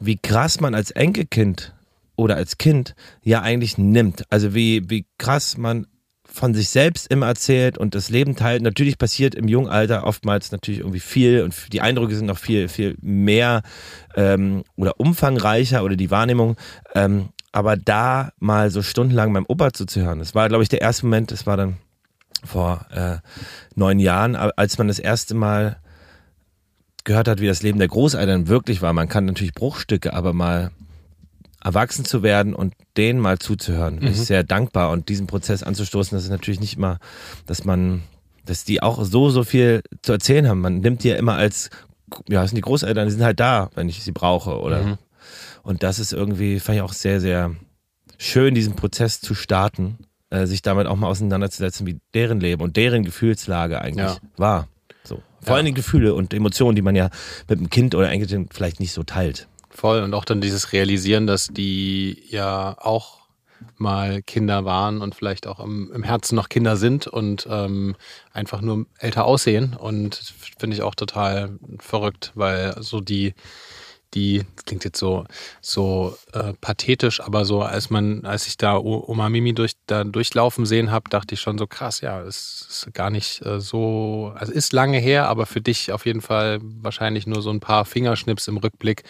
[0.00, 1.74] wie krass man als Enkelkind
[2.16, 4.24] oder als Kind ja eigentlich nimmt.
[4.30, 5.86] Also wie, wie krass man
[6.32, 8.62] von sich selbst immer erzählt und das Leben teilt.
[8.62, 12.68] Natürlich passiert im jungen Alter oftmals natürlich irgendwie viel und die Eindrücke sind noch viel,
[12.68, 13.62] viel mehr
[14.16, 16.56] ähm, oder umfangreicher oder die Wahrnehmung.
[16.94, 21.04] Ähm, aber da mal so stundenlang meinem Opa zuzuhören, das war, glaube ich, der erste
[21.04, 21.76] Moment, das war dann
[22.44, 23.18] vor äh,
[23.74, 25.76] neun Jahren, als man das erste Mal
[27.04, 28.92] gehört hat, wie das Leben der Großeltern wirklich war.
[28.92, 30.70] Man kann natürlich Bruchstücke, aber mal
[31.64, 34.24] erwachsen zu werden und denen mal zuzuhören, bin ich Mhm.
[34.24, 36.98] sehr dankbar und diesen Prozess anzustoßen, das ist natürlich nicht immer,
[37.46, 38.02] dass man,
[38.44, 40.60] dass die auch so, so viel zu erzählen haben.
[40.60, 41.70] Man nimmt die ja immer als,
[42.28, 44.82] ja, das sind die Großeltern, die sind halt da, wenn ich sie brauche, oder?
[44.82, 44.98] Mhm.
[45.62, 47.54] Und das ist irgendwie, fand ich auch sehr, sehr
[48.18, 49.98] schön, diesen Prozess zu starten,
[50.32, 54.18] äh, sich damit auch mal auseinanderzusetzen, wie deren Leben und deren Gefühlslage eigentlich Ja.
[54.36, 54.68] war.
[55.04, 55.16] So.
[55.40, 55.54] Vor Ja.
[55.56, 57.10] allem die Gefühle und Emotionen, die man ja
[57.48, 59.48] mit einem Kind oder Enkelkind vielleicht nicht so teilt.
[59.70, 60.02] Voll.
[60.02, 63.22] Und auch dann dieses Realisieren, dass die ja auch
[63.76, 67.94] mal Kinder waren und vielleicht auch im, im Herzen noch Kinder sind und ähm,
[68.32, 69.74] einfach nur älter aussehen.
[69.76, 70.16] Und
[70.58, 73.34] finde ich auch total verrückt, weil so die,
[74.14, 75.24] die, klingt jetzt so,
[75.60, 80.66] so äh, pathetisch, aber so als man, als ich da Oma Mimi durch, da durchlaufen
[80.66, 84.52] sehen habe, dachte ich schon so krass, ja, es ist gar nicht äh, so, also
[84.52, 88.48] ist lange her, aber für dich auf jeden Fall wahrscheinlich nur so ein paar Fingerschnips
[88.48, 89.04] im Rückblick,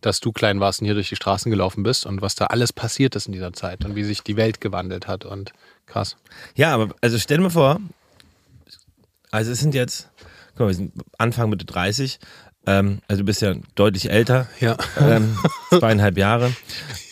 [0.00, 2.72] dass du klein warst und hier durch die Straßen gelaufen bist und was da alles
[2.72, 5.52] passiert ist in dieser Zeit und wie sich die Welt gewandelt hat und
[5.86, 6.16] krass.
[6.54, 7.80] Ja, aber also stell dir mal vor,
[9.30, 10.08] also es sind jetzt,
[10.52, 12.18] guck mal, wir sind Anfang Mitte 30,
[12.68, 14.76] ähm, also du bist ja deutlich älter, Ja.
[15.00, 15.36] ähm,
[15.70, 16.52] zweieinhalb Jahre.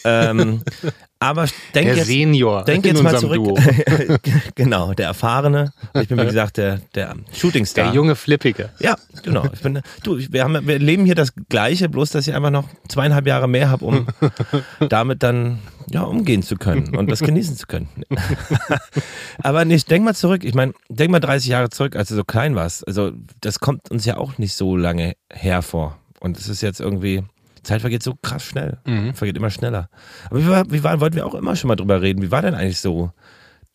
[0.05, 0.63] Ähm,
[1.19, 3.59] aber denk Der jetzt, Senior denk jetzt mal zurück.
[4.55, 5.73] Genau, der Erfahrene.
[5.95, 7.87] Ich bin, wie gesagt, der, der Shootingstar.
[7.87, 8.71] Der junge Flippige.
[8.79, 9.47] Ja, genau.
[9.53, 12.69] Ich bin, du, wir, haben, wir leben hier das Gleiche, bloß dass ich einfach noch
[12.89, 14.07] zweieinhalb Jahre mehr habe, um
[14.89, 17.89] damit dann ja, umgehen zu können und das genießen zu können.
[19.43, 20.45] Aber nicht, denk mal zurück.
[20.45, 22.87] Ich meine, denk mal 30 Jahre zurück, als du so klein warst.
[22.87, 25.99] Also, das kommt uns ja auch nicht so lange hervor.
[26.21, 27.23] Und es ist jetzt irgendwie,
[27.67, 28.79] Zeit vergeht so krass schnell.
[28.87, 29.15] Mhm.
[29.15, 29.89] Vergeht immer schneller.
[30.31, 32.23] Aber wie war, wie war, wollten wir auch immer schon mal drüber reden.
[32.23, 33.11] Wie war denn eigentlich so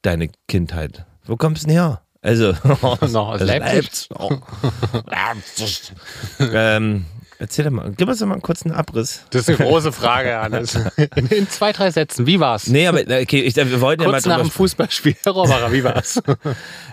[0.01, 1.05] deine Kindheit?
[1.25, 2.01] Wo kommst du denn her?
[2.21, 4.09] Also, Noch aus Leipzig.
[4.17, 4.31] Oh.
[5.07, 5.91] Leipzig.
[6.39, 7.05] ähm,
[7.39, 9.25] erzähl doch mal, gib uns doch mal einen kurzen Abriss.
[9.31, 10.75] Das ist eine große Frage, Hannes.
[11.15, 12.27] In, in zwei, drei Sätzen.
[12.27, 12.67] Wie war's?
[12.67, 15.71] Nee, aber okay, ich, wir wollten Kurz ja nach mal dem drüber Fußballspiel, Herr Rohrer,
[15.71, 16.21] wie war's?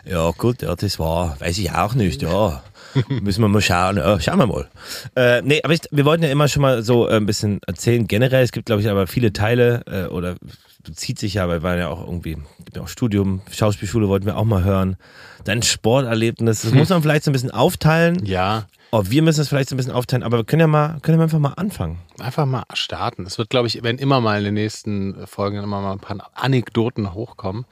[0.04, 2.62] Ja, gut, ja, das war, weiß ich auch nicht, ja.
[3.08, 4.68] Müssen wir mal schauen, ja, schauen wir mal.
[5.16, 8.06] Äh, nee, aber ich, wir wollten ja immer schon mal so äh, ein bisschen erzählen.
[8.06, 10.36] Generell, es gibt, glaube ich, aber viele Teile, äh, oder
[10.82, 14.26] bezieht sich ja, weil wir waren ja auch irgendwie, gibt ja auch Studium, Schauspielschule wollten
[14.26, 14.96] wir auch mal hören.
[15.44, 18.24] Dein Sporterlebnis, das muss man vielleicht so ein bisschen aufteilen.
[18.24, 20.98] Ja, Oh, wir müssen es vielleicht so ein bisschen aufteilen, aber wir können ja mal,
[21.02, 21.98] können ja einfach mal anfangen.
[22.18, 23.26] einfach mal starten.
[23.26, 26.30] Es wird, glaube ich, wenn immer mal in den nächsten Folgen immer mal ein paar
[26.34, 27.66] Anekdoten hochkommen.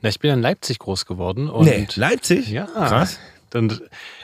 [0.00, 2.48] Na, ich bin in Leipzig groß geworden und nee, Leipzig?
[2.48, 2.64] Ja.
[2.64, 3.18] Krass.
[3.52, 3.82] Und,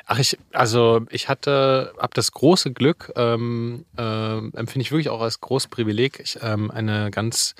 [0.09, 5.21] ach, ich, also ich hatte, hab das große Glück, ähm, äh, empfinde ich wirklich auch
[5.21, 7.55] als großes Privileg, ich, ähm, eine ganz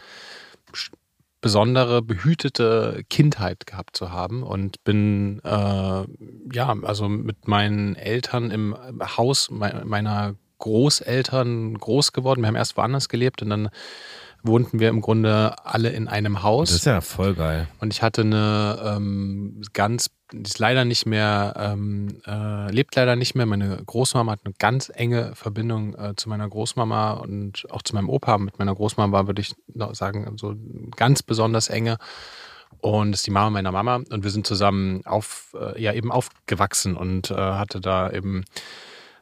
[1.40, 6.04] besondere, behütete Kindheit gehabt zu haben und bin, äh,
[6.52, 8.76] ja, also mit meinen Eltern im
[9.16, 12.40] Haus me meiner Großeltern groß geworden.
[12.40, 13.68] Wir haben erst woanders gelebt und dann
[14.42, 16.70] wohnten wir im Grunde alle in einem Haus.
[16.70, 17.68] Das ist ja voll geil.
[17.80, 23.34] Und ich hatte eine ähm, ganz, ist leider nicht mehr, ähm, äh, lebt leider nicht
[23.34, 23.46] mehr.
[23.46, 28.08] Meine Großmama hat eine ganz enge Verbindung äh, zu meiner Großmama und auch zu meinem
[28.08, 28.38] Opa.
[28.38, 29.54] Mit meiner Großmama würde ich
[29.92, 30.54] sagen, so
[30.96, 31.98] ganz besonders enge.
[32.80, 33.96] Und ist die Mama meiner Mama.
[34.10, 38.44] Und wir sind zusammen auf, äh, ja, eben aufgewachsen und äh, hatte da eben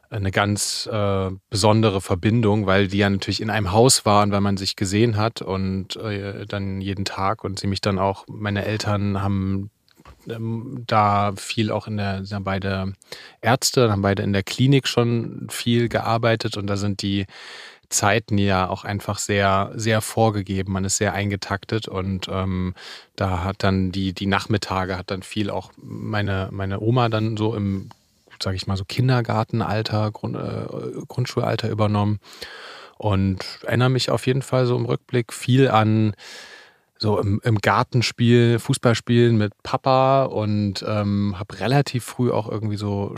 [0.09, 4.57] eine ganz äh, besondere Verbindung, weil die ja natürlich in einem Haus waren, weil man
[4.57, 9.21] sich gesehen hat und äh, dann jeden Tag und sie mich dann auch, meine Eltern
[9.21, 9.69] haben
[10.29, 12.93] ähm, da viel auch in der, sind beide
[13.41, 17.25] Ärzte, haben beide in der Klinik schon viel gearbeitet und da sind die
[17.89, 20.73] Zeiten ja auch einfach sehr, sehr vorgegeben.
[20.73, 22.75] Man ist sehr eingetaktet und ähm,
[23.15, 27.55] da hat dann die, die Nachmittage hat dann viel auch meine, meine Oma dann so
[27.55, 27.89] im
[28.41, 32.19] sage ich mal so Kindergartenalter, Grund, äh, Grundschulalter übernommen
[32.97, 36.13] und erinnere mich auf jeden Fall so im Rückblick viel an
[36.99, 43.15] so im, im Gartenspiel, Fußballspielen mit Papa und ähm, habe relativ früh auch irgendwie so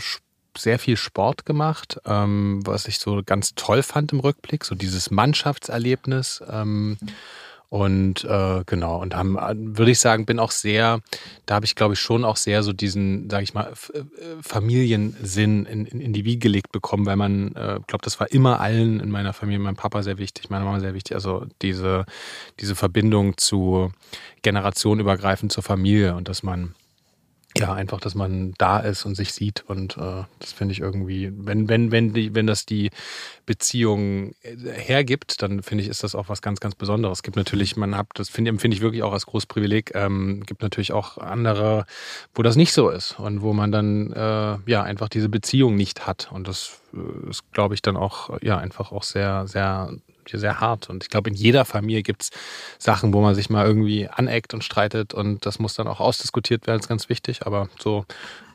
[0.56, 5.10] sehr viel Sport gemacht, ähm, was ich so ganz toll fand im Rückblick, so dieses
[5.10, 6.42] Mannschaftserlebnis.
[6.50, 6.98] Ähm,
[7.70, 9.36] und äh, genau, und haben,
[9.76, 11.00] würde ich sagen, bin auch sehr,
[11.46, 14.02] da habe ich, glaube ich, schon auch sehr so diesen, sage ich mal, äh,
[14.42, 18.58] Familiensinn in, in, in die Wiege gelegt bekommen, weil man, äh, glaube, das war immer
[18.58, 22.06] allen in meiner Familie, meinem Papa sehr wichtig, meiner Mama sehr wichtig, also diese,
[22.58, 23.92] diese Verbindung zu
[24.42, 26.74] generationenübergreifend zur Familie und dass man
[27.60, 29.64] ja, einfach, dass man da ist und sich sieht.
[29.66, 32.90] Und äh, das finde ich irgendwie, wenn, wenn, wenn, die, wenn das die
[33.44, 37.18] Beziehung äh, hergibt, dann finde ich, ist das auch was ganz, ganz Besonderes.
[37.18, 40.42] Es gibt natürlich, man hat, das finde empfinde ich wirklich auch als großes Privileg, ähm,
[40.46, 41.84] gibt natürlich auch andere,
[42.34, 46.06] wo das nicht so ist und wo man dann äh, ja einfach diese Beziehung nicht
[46.06, 46.30] hat.
[46.32, 49.92] Und das äh, ist, glaube ich, dann auch ja einfach auch sehr, sehr
[50.38, 50.88] sehr hart.
[50.88, 52.30] Und ich glaube, in jeder Familie gibt es
[52.78, 56.66] Sachen, wo man sich mal irgendwie aneckt und streitet und das muss dann auch ausdiskutiert
[56.66, 57.46] werden, ist ganz wichtig.
[57.46, 58.04] Aber so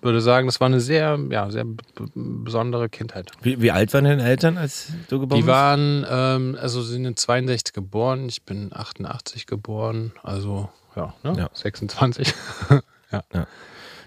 [0.02, 1.66] würde sagen, das war eine sehr, ja, sehr
[2.14, 3.32] besondere Kindheit.
[3.42, 7.06] Wie, wie alt waren deine Eltern, als du geboren Die waren, ähm, also sie sind
[7.06, 11.34] in 62 geboren, ich bin 88 geboren, also ja, ne?
[11.38, 11.50] ja.
[11.54, 12.34] 26.
[13.12, 13.24] ja.
[13.34, 13.48] ja.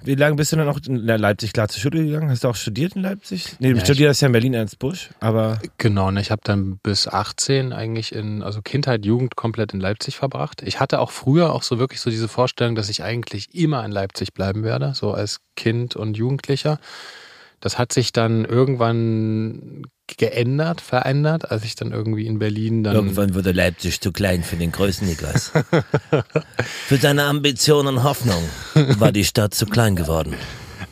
[0.02, 2.30] Wie lange bist du dann auch in Leipzig klar zur Schule gegangen?
[2.30, 3.56] Hast du auch studiert in Leipzig?
[3.58, 5.60] Nee, du ja, studierst ja in Berlin Ernst Busch, aber.
[5.78, 10.16] Genau, ne, ich habe dann bis 18 eigentlich in, also Kindheit, Jugend komplett in Leipzig
[10.16, 10.62] verbracht.
[10.62, 13.92] Ich hatte auch früher auch so wirklich so diese Vorstellung, dass ich eigentlich immer in
[13.92, 16.78] Leipzig bleiben werde, so als Kind und Jugendlicher.
[17.60, 19.84] Das hat sich dann irgendwann
[20.16, 22.94] geändert, verändert, als ich dann irgendwie in Berlin dann.
[22.94, 25.52] Irgendwann wurde Leipzig zu klein für den größten Niklas.
[26.86, 28.42] für seine Ambitionen und Hoffnung
[28.98, 30.34] war die Stadt zu klein geworden.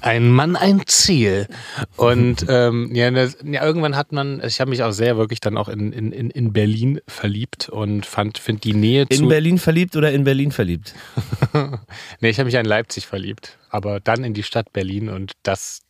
[0.07, 1.49] Ein Mann, ein Ziel.
[1.97, 5.57] Und ähm, ja, das, ja, irgendwann hat man, ich habe mich auch sehr wirklich dann
[5.57, 9.23] auch in, in, in Berlin verliebt und fand, finde die Nähe zu.
[9.23, 10.95] In Berlin verliebt oder in Berlin verliebt?
[12.21, 15.81] nee, ich habe mich in Leipzig verliebt, aber dann in die Stadt Berlin und das,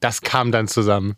[0.00, 1.14] das kam dann zusammen.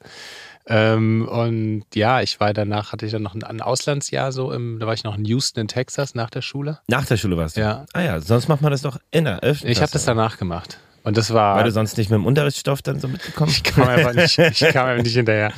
[0.67, 4.79] Ähm, und ja, ich war danach, hatte ich dann noch ein, ein, Auslandsjahr so, im,
[4.79, 6.81] da war ich noch in Houston in Texas nach der Schule.
[6.89, 7.61] Nach der Schule warst du?
[7.61, 7.85] Ja.
[7.93, 9.73] Ah ja, sonst macht man das doch in der Öffentlichkeit.
[9.73, 10.79] Ich habe das danach gemacht.
[11.03, 11.57] Und das war.
[11.57, 13.51] Weil du sonst nicht mit dem Unterrichtsstoff dann so mitgekommen?
[13.51, 15.53] Ich kam einfach nicht, ich kam einfach nicht hinterher.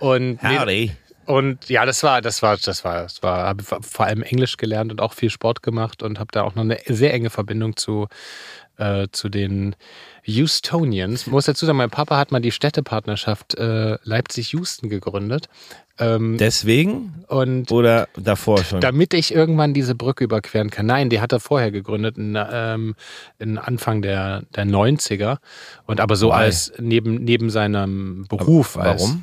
[0.00, 0.92] Und Howdy.
[1.26, 4.92] Und ja, das war, das war, das war, das war, habe vor allem Englisch gelernt
[4.92, 8.06] und auch viel Sport gemacht und habe da auch noch eine sehr enge Verbindung zu,
[8.78, 9.76] äh, zu den
[10.26, 11.22] Houstonians.
[11.22, 15.48] Ich muss dazu sagen, mein Papa hat mal die Städtepartnerschaft äh, Leipzig-Houston gegründet.
[15.98, 17.24] Ähm, Deswegen?
[17.28, 18.80] Und Oder davor schon?
[18.80, 20.86] Damit ich irgendwann diese Brücke überqueren kann.
[20.86, 22.94] Nein, die hat er vorher gegründet, in, ähm,
[23.38, 25.38] in Anfang der, der 90er.
[25.86, 26.34] Und aber so Why?
[26.34, 28.76] als neben, neben seinem Beruf.
[28.76, 29.10] Aber warum?
[29.10, 29.16] Als,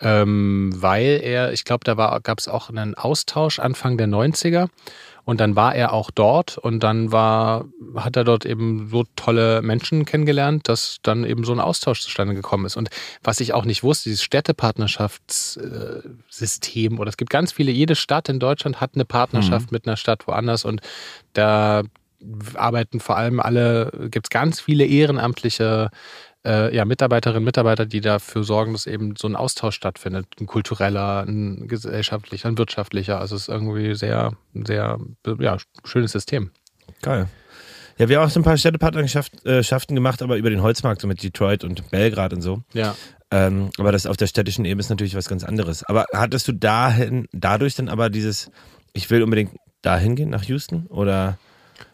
[0.00, 4.68] ähm, weil er, ich glaube, da gab es auch einen Austausch Anfang der 90er
[5.26, 7.64] und dann war er auch dort und dann war,
[7.96, 12.34] hat er dort eben so tolle Menschen kennengelernt, dass dann eben so ein Austausch zustande
[12.34, 12.76] gekommen ist.
[12.76, 12.90] Und
[13.24, 18.38] was ich auch nicht wusste, dieses Städtepartnerschaftssystem, oder es gibt ganz viele, jede Stadt in
[18.38, 19.74] Deutschland hat eine Partnerschaft mhm.
[19.74, 20.80] mit einer Stadt woanders und
[21.32, 21.82] da
[22.54, 25.90] arbeiten vor allem alle, gibt es ganz viele ehrenamtliche
[26.46, 30.26] äh, ja, Mitarbeiterinnen und Mitarbeiter, die dafür sorgen, dass eben so ein Austausch stattfindet.
[30.40, 33.18] Ein kultureller, ein gesellschaftlicher, ein wirtschaftlicher.
[33.18, 34.98] Also es ist irgendwie sehr, sehr
[35.40, 36.50] ja, schönes System.
[37.02, 37.28] Geil.
[37.98, 41.22] Ja, wir haben auch so ein paar Städtepartnerschaften gemacht, aber über den Holzmarkt, so mit
[41.22, 42.62] Detroit und Belgrad und so.
[42.74, 42.94] Ja.
[43.30, 45.82] Ähm, aber das auf der städtischen Ebene ist natürlich was ganz anderes.
[45.84, 48.50] Aber hattest du dahin, dadurch dann aber dieses,
[48.92, 50.86] ich will unbedingt dahin gehen, nach Houston?
[50.86, 51.38] Oder?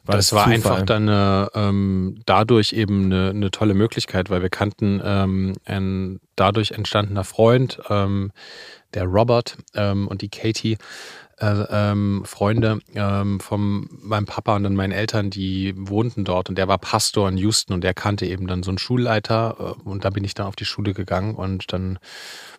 [0.04, 4.50] War das, war einfach dann eine, ähm, dadurch eben eine, eine, tolle Möglichkeit, weil wir
[4.50, 8.32] kannten ähm, ein dadurch entstandener Freund, ähm,
[8.94, 10.76] der Robert ähm, und die Katie,
[11.42, 16.48] äh, ähm, Freunde ähm, von meinem Papa und dann meinen Eltern, die wohnten dort.
[16.48, 19.88] Und der war Pastor in Houston und der kannte eben dann so einen Schulleiter äh,
[19.88, 21.98] und da bin ich dann auf die Schule gegangen und dann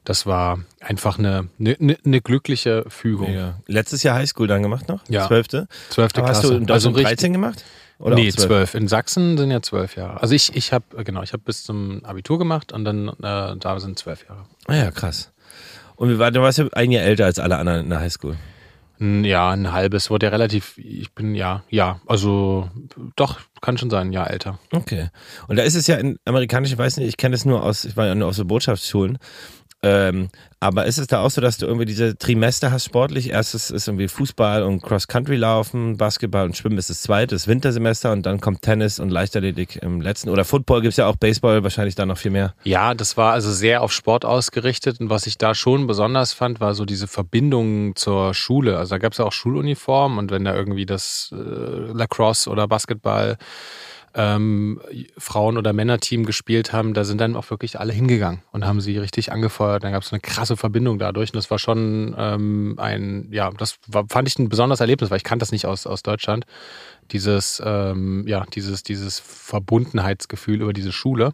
[0.03, 3.33] das war einfach eine, eine, eine glückliche Fügung.
[3.33, 3.55] Ja.
[3.67, 5.01] Letztes Jahr Highschool dann gemacht noch?
[5.07, 5.27] Ja.
[5.27, 5.67] Zwölfte?
[5.89, 6.41] Zwölfte Klasse.
[6.41, 7.63] Hast du in also 13 gemacht?
[7.99, 8.73] Oder nee, zwölf.
[8.73, 10.21] In Sachsen sind ja zwölf Jahre.
[10.21, 13.79] Also ich, ich habe, genau, ich habe bis zum Abitur gemacht und dann äh, da
[13.79, 14.45] sind zwölf Jahre.
[14.67, 15.31] Ah ja, krass.
[15.95, 18.35] Und wie war, du warst ja ein Jahr älter als alle anderen in der Highschool.
[18.99, 20.09] Ja, ein halbes.
[20.09, 22.69] Wurde ja relativ, ich bin ja, ja, also
[23.15, 24.59] doch, kann schon sein, ein Jahr älter.
[24.71, 25.09] Okay.
[25.47, 27.85] Und da ist es ja in amerikanischen, ich weiß nicht, ich kenne es nur aus,
[27.85, 29.17] ich war ja nur aus so Botschaftsschulen.
[29.83, 30.29] Ähm,
[30.61, 33.31] aber ist es da auch so, dass du irgendwie diese Trimester hast sportlich?
[33.31, 38.13] Erstes ist irgendwie Fußball und Cross-Country laufen, Basketball und Schwimmen ist das zweite, das Wintersemester
[38.13, 40.29] und dann kommt Tennis und Leichtathletik im letzten.
[40.29, 42.53] Oder Football gibt es ja auch, Baseball wahrscheinlich da noch viel mehr.
[42.63, 46.61] Ja, das war also sehr auf Sport ausgerichtet und was ich da schon besonders fand,
[46.61, 48.77] war so diese Verbindung zur Schule.
[48.77, 52.69] Also da gab es ja auch Schuluniformen und wenn da irgendwie das äh, Lacrosse oder
[52.69, 53.37] Basketball
[54.15, 54.79] ähm,
[55.17, 58.97] Frauen- oder Männerteam gespielt haben, da sind dann auch wirklich alle hingegangen und haben sie
[58.97, 59.83] richtig angefeuert.
[59.83, 61.31] Dann gab es eine krasse Verbindung dadurch.
[61.31, 65.17] Und das war schon ähm, ein, ja, das war, fand ich ein besonderes Erlebnis, weil
[65.17, 66.45] ich kannte das nicht aus, aus Deutschland.
[67.11, 71.33] Dieses, ähm, ja, dieses, dieses Verbundenheitsgefühl über diese Schule.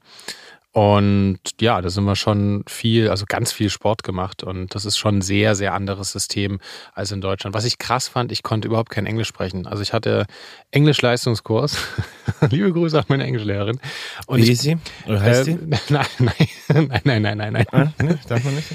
[0.71, 4.43] Und ja, da sind wir schon viel, also ganz viel Sport gemacht.
[4.43, 6.59] Und das ist schon ein sehr, sehr anderes System
[6.93, 7.55] als in Deutschland.
[7.55, 9.65] Was ich krass fand, ich konnte überhaupt kein Englisch sprechen.
[9.65, 10.25] Also ich hatte
[10.71, 11.77] Englisch-Leistungskurs.
[12.49, 13.79] Liebe Grüße an meine Englischlehrerin.
[14.27, 14.77] Und Wie ist sie?
[15.07, 15.57] Oder heißt sie?
[15.89, 16.05] Nein,
[16.69, 17.65] nein, nein, nein, nein, nein.
[17.71, 17.91] Ah?
[18.27, 18.67] Darf man nicht?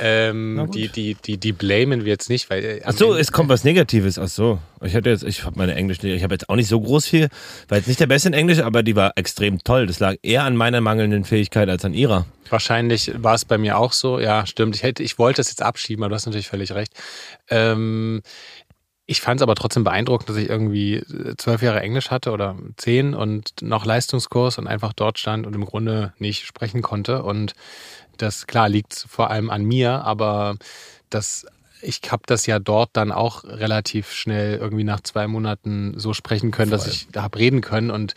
[0.00, 2.64] Ähm, die, die, die, die blamen wir jetzt nicht, weil.
[2.64, 4.18] Äh, Ach so, es kommt was Negatives.
[4.18, 4.58] Ach so.
[4.82, 7.28] Ich hatte jetzt, ich habe meine Englisch, ich habe jetzt auch nicht so groß viel,
[7.68, 9.86] war jetzt nicht der Beste in Englisch, aber die war extrem toll.
[9.86, 12.26] Das lag eher an meiner mangelnden Fähigkeit als an ihrer.
[12.50, 14.18] Wahrscheinlich war es bei mir auch so.
[14.20, 14.76] Ja, stimmt.
[14.76, 16.92] Ich hätte, ich wollte es jetzt abschieben, aber du hast natürlich völlig recht.
[17.48, 18.22] Ähm,
[19.06, 22.56] ich fand es aber trotzdem beeindruckend, dass ich irgendwie äh, zwölf Jahre Englisch hatte oder
[22.76, 27.22] zehn und noch Leistungskurs und einfach dort stand und im Grunde nicht sprechen konnte.
[27.22, 27.54] Und
[28.16, 30.56] das, klar, liegt vor allem an mir, aber
[31.10, 31.46] das
[31.84, 36.52] ich habe das ja dort dann auch relativ schnell irgendwie nach zwei Monaten so sprechen
[36.52, 36.78] können, Voll.
[36.78, 37.90] dass ich da habe reden können.
[37.90, 38.14] Und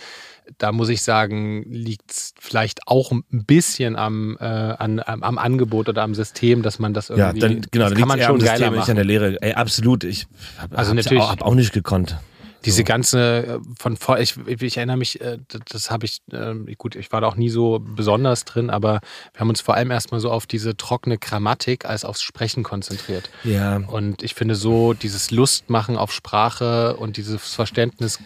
[0.58, 5.90] da muss ich sagen, liegt es vielleicht auch ein bisschen am, äh, an, am Angebot
[5.90, 7.40] oder am System, dass man das irgendwie.
[7.40, 8.90] Ja, dann, genau, das kann man schon geiler System, machen.
[8.92, 9.42] an der Lehre.
[9.42, 10.04] Ey, absolut.
[10.04, 10.28] Ich
[10.58, 12.18] habe also auch, hab auch nicht gekonnt.
[12.66, 15.38] Diese ganze äh, von vor, ich, ich erinnere mich, äh,
[15.70, 19.02] das habe ich, ähm, gut, ich war da auch nie so besonders drin, aber
[19.34, 23.30] wir haben uns vor allem erstmal so auf diese trockene Grammatik als aufs Sprechen konzentriert.
[23.44, 23.78] Ja.
[23.78, 28.20] Und ich finde so, dieses Lustmachen auf Sprache und dieses Verständnis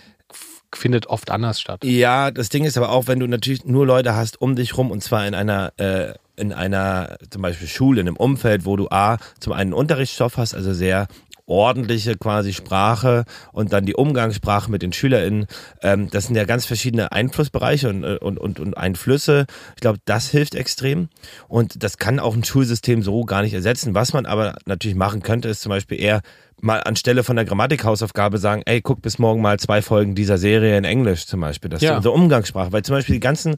[0.76, 1.84] findet oft anders statt.
[1.84, 4.92] Ja, das Ding ist aber auch, wenn du natürlich nur Leute hast um dich rum
[4.92, 8.88] und zwar in einer äh, in einer zum Beispiel Schule, in einem Umfeld, wo du
[8.90, 11.08] A, zum einen Unterrichtsstoff hast, also sehr
[11.50, 15.48] ordentliche quasi Sprache und dann die Umgangssprache mit den SchülerInnen.
[15.82, 19.46] Ähm, das sind ja ganz verschiedene Einflussbereiche und, und, und, und Einflüsse.
[19.76, 21.10] Ich glaube, das hilft extrem.
[21.48, 23.96] Und das kann auch ein Schulsystem so gar nicht ersetzen.
[23.96, 26.22] Was man aber natürlich machen könnte, ist zum Beispiel eher
[26.62, 30.78] mal anstelle von der Grammatikhausaufgabe sagen, ey, guck bis morgen mal zwei Folgen dieser Serie
[30.78, 31.70] in Englisch zum Beispiel.
[31.70, 32.72] Das ist unsere Umgangssprache.
[32.72, 33.56] Weil zum Beispiel die ganzen,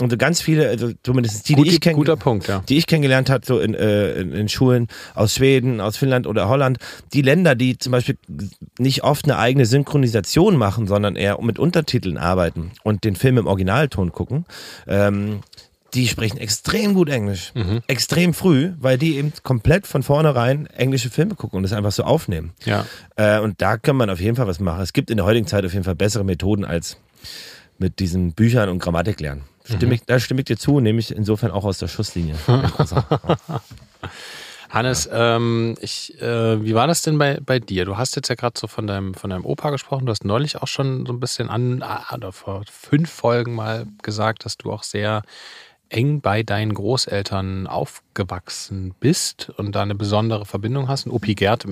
[0.00, 2.02] also ganz viele, also zumindest die, Gut, die ich kenn,
[2.46, 2.62] ja.
[2.68, 6.48] die ich kennengelernt habe, so in, äh, in, in, Schulen aus Schweden, aus Finnland oder
[6.48, 6.78] Holland,
[7.12, 8.16] die Länder, die zum Beispiel
[8.78, 13.46] nicht oft eine eigene Synchronisation machen, sondern eher mit Untertiteln arbeiten und den Film im
[13.46, 14.46] Originalton gucken,
[14.86, 15.40] ähm,
[15.94, 17.52] die sprechen extrem gut Englisch.
[17.54, 17.80] Mhm.
[17.86, 22.04] Extrem früh, weil die eben komplett von vornherein englische Filme gucken und das einfach so
[22.04, 22.52] aufnehmen.
[22.64, 22.84] Ja.
[23.16, 24.82] Äh, und da kann man auf jeden Fall was machen.
[24.82, 26.98] Es gibt in der heutigen Zeit auf jeden Fall bessere Methoden als
[27.78, 29.44] mit diesen Büchern und Grammatik lernen.
[29.64, 29.92] Stimme mhm.
[29.92, 32.34] ich, da stimme ich dir zu, nehme ich insofern auch aus der Schusslinie.
[34.70, 37.86] Hannes, ähm, ich, äh, wie war das denn bei, bei dir?
[37.86, 40.04] Du hast jetzt ja gerade so von deinem, von deinem Opa gesprochen.
[40.04, 43.86] Du hast neulich auch schon so ein bisschen an, ah, oder vor fünf Folgen mal
[44.02, 45.22] gesagt, dass du auch sehr
[45.90, 51.06] eng bei deinen Großeltern aufgewachsen bist und da eine besondere Verbindung hast.
[51.06, 51.66] Und Opi Gerd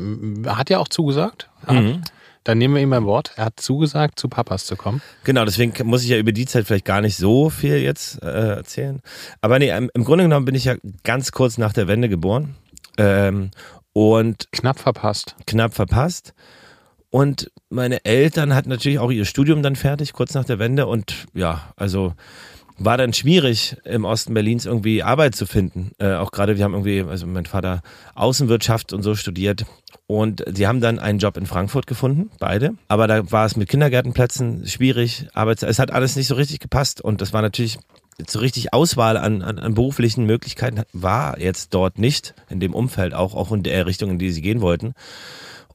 [0.47, 1.49] hat ja auch zugesagt.
[1.69, 2.03] Mhm.
[2.45, 3.33] Dann nehmen wir ihm beim Wort.
[3.37, 5.03] Er hat zugesagt, zu Papas zu kommen.
[5.25, 8.55] Genau, deswegen muss ich ja über die Zeit vielleicht gar nicht so viel jetzt äh,
[8.55, 9.01] erzählen.
[9.41, 12.55] Aber nee, im Grunde genommen bin ich ja ganz kurz nach der Wende geboren.
[12.99, 13.51] Ähm,
[13.93, 15.35] und knapp verpasst.
[15.47, 16.35] Knapp verpasst.
[17.11, 20.87] Und meine Eltern hatten natürlich auch ihr Studium dann fertig, kurz nach der Wende.
[20.87, 22.15] Und ja, also
[22.79, 25.93] war dann schwierig, im Osten Berlins irgendwie Arbeit zu finden.
[25.99, 27.83] Äh, auch gerade, wir haben irgendwie, also mein Vater
[28.15, 29.65] Außenwirtschaft und so studiert.
[30.07, 32.75] Und sie haben dann einen Job in Frankfurt gefunden, beide.
[32.89, 35.27] Aber da war es mit Kindergärtenplätzen schwierig.
[35.33, 37.01] Arbeit, es hat alles nicht so richtig gepasst.
[37.01, 37.79] Und das war natürlich
[38.27, 43.15] so richtig Auswahl an, an, an beruflichen Möglichkeiten war jetzt dort nicht, in dem Umfeld,
[43.15, 44.95] auch, auch in der Richtung, in die sie gehen wollten.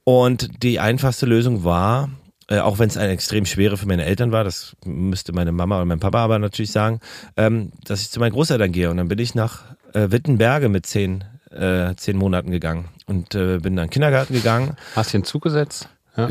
[0.03, 2.09] Und die einfachste Lösung war,
[2.51, 5.77] äh, auch wenn es eine extrem schwere für meine Eltern war, das müsste meine Mama
[5.77, 6.99] oder mein Papa aber natürlich sagen,
[7.37, 8.91] ähm, dass ich zu meinen Großeltern gehe.
[8.91, 9.61] Und dann bin ich nach
[9.93, 14.33] äh, Wittenberge mit zehn, äh, zehn Monaten gegangen und äh, bin dann in den Kindergarten
[14.33, 14.75] gegangen.
[14.97, 15.87] Hast du ihn zugesetzt?
[16.17, 16.27] Ja.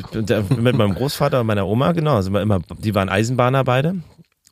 [0.59, 3.95] mit meinem Großvater und meiner Oma, genau, sind wir immer, die waren Eisenbahner beide.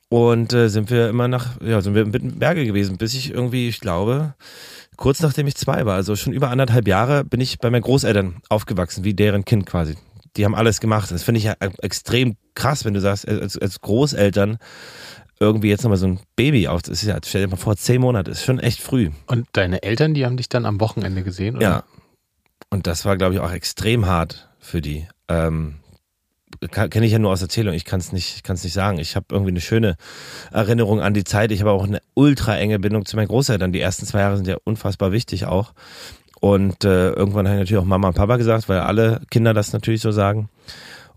[0.08, 3.68] Und äh, sind wir immer nach, ja, sind wir in Wittenberge gewesen, bis ich irgendwie,
[3.68, 4.32] ich glaube,
[4.96, 8.36] kurz nachdem ich zwei war, also schon über anderthalb Jahre, bin ich bei meinen Großeltern
[8.48, 9.96] aufgewachsen, wie deren Kind quasi
[10.38, 11.10] die haben alles gemacht.
[11.10, 14.58] Das finde ich ja extrem krass, wenn du sagst, als, als Großeltern
[15.40, 16.82] irgendwie jetzt nochmal so ein Baby auf.
[16.82, 19.10] Das ist ja, stell dir mal vor, zehn Monate, ist schon echt früh.
[19.26, 21.62] Und deine Eltern, die haben dich dann am Wochenende gesehen, oder?
[21.62, 21.84] Ja.
[22.70, 25.06] Und das war, glaube ich, auch extrem hart für die.
[25.28, 25.76] Ähm,
[26.70, 28.98] Kenne ich ja nur aus Erzählung, ich kann es nicht, nicht sagen.
[28.98, 29.96] Ich habe irgendwie eine schöne
[30.50, 31.52] Erinnerung an die Zeit.
[31.52, 33.72] Ich habe auch eine ultra enge Bindung zu meinen Großeltern.
[33.72, 35.72] Die ersten zwei Jahre sind ja unfassbar wichtig auch.
[36.40, 39.72] Und äh, irgendwann habe ich natürlich auch Mama und Papa gesagt, weil alle Kinder das
[39.72, 40.48] natürlich so sagen.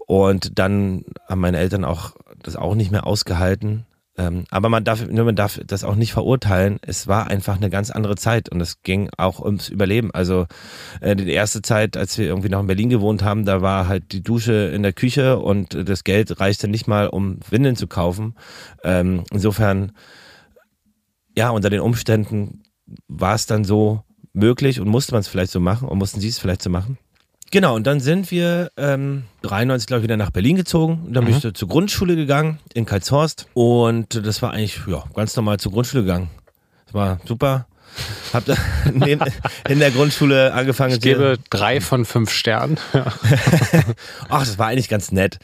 [0.07, 3.85] Und dann haben meine Eltern auch das auch nicht mehr ausgehalten.
[4.17, 6.79] Ähm, aber man darf, man darf das auch nicht verurteilen.
[6.81, 10.11] Es war einfach eine ganz andere Zeit und es ging auch ums Überleben.
[10.11, 10.47] Also
[10.99, 14.11] äh, die erste Zeit, als wir irgendwie noch in Berlin gewohnt haben, da war halt
[14.11, 18.35] die Dusche in der Küche und das Geld reichte nicht mal, um Windeln zu kaufen.
[18.83, 19.93] Ähm, insofern
[21.37, 22.63] ja, unter den Umständen
[23.07, 24.03] war es dann so
[24.33, 26.97] möglich und musste man es vielleicht so machen und mussten sie es vielleicht so machen.
[27.51, 31.03] Genau, und dann sind wir ähm, 93, glaube ich, wieder nach Berlin gezogen.
[31.05, 31.53] Und dann bin ich Mhm.
[31.53, 33.47] zur Grundschule gegangen in Karlshorst.
[33.53, 36.29] Und das war eigentlich ja, ganz normal zur Grundschule gegangen.
[36.85, 37.67] Das war super.
[38.31, 38.55] Hab da
[39.67, 40.93] in der Grundschule angefangen.
[40.93, 42.77] Ich gebe drei von fünf Sternen.
[42.93, 43.05] Ja.
[44.29, 45.37] Ach, das war eigentlich ganz nett.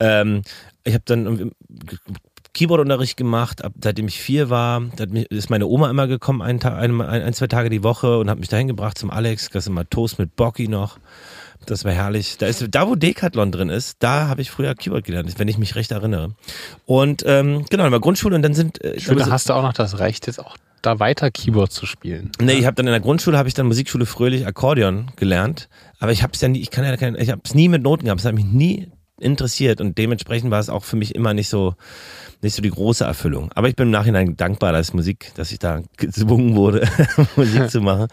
[0.00, 0.42] Ähm,
[0.84, 1.52] ich habe dann
[2.54, 4.82] Keyboardunterricht gemacht, ab, seitdem ich vier war.
[4.96, 8.30] Da mich- ist meine Oma immer gekommen, ein, ein, ein, zwei Tage die Woche und
[8.30, 9.50] hat mich dahin gebracht zum Alex.
[9.50, 10.98] Das ist immer Toast mit Bocky noch.
[11.66, 12.36] Das war herrlich.
[12.38, 15.58] Da, ist, da wo Decathlon drin ist, da habe ich früher Keyboard gelernt, wenn ich
[15.58, 16.34] mich recht erinnere.
[16.86, 18.82] Und ähm, genau, in der Grundschule und dann sind...
[18.84, 21.86] Äh, Schule glaube, hast du auch noch das Recht, jetzt auch da weiter Keyboard zu
[21.86, 22.30] spielen.
[22.40, 26.12] Nee, ich habe dann in der Grundschule habe ich dann Musikschule Fröhlich Akkordeon gelernt, aber
[26.12, 28.04] ich habe es ja nie, ich kann ja kein, ich habe es nie mit Noten
[28.04, 28.90] gehabt, es hat mich nie
[29.20, 31.74] interessiert und dementsprechend war es auch für mich immer nicht so
[32.44, 33.50] nicht so die große Erfüllung.
[33.54, 36.86] Aber ich bin im Nachhinein dankbar, dass Musik, dass ich da gezwungen wurde,
[37.36, 38.06] Musik zu machen.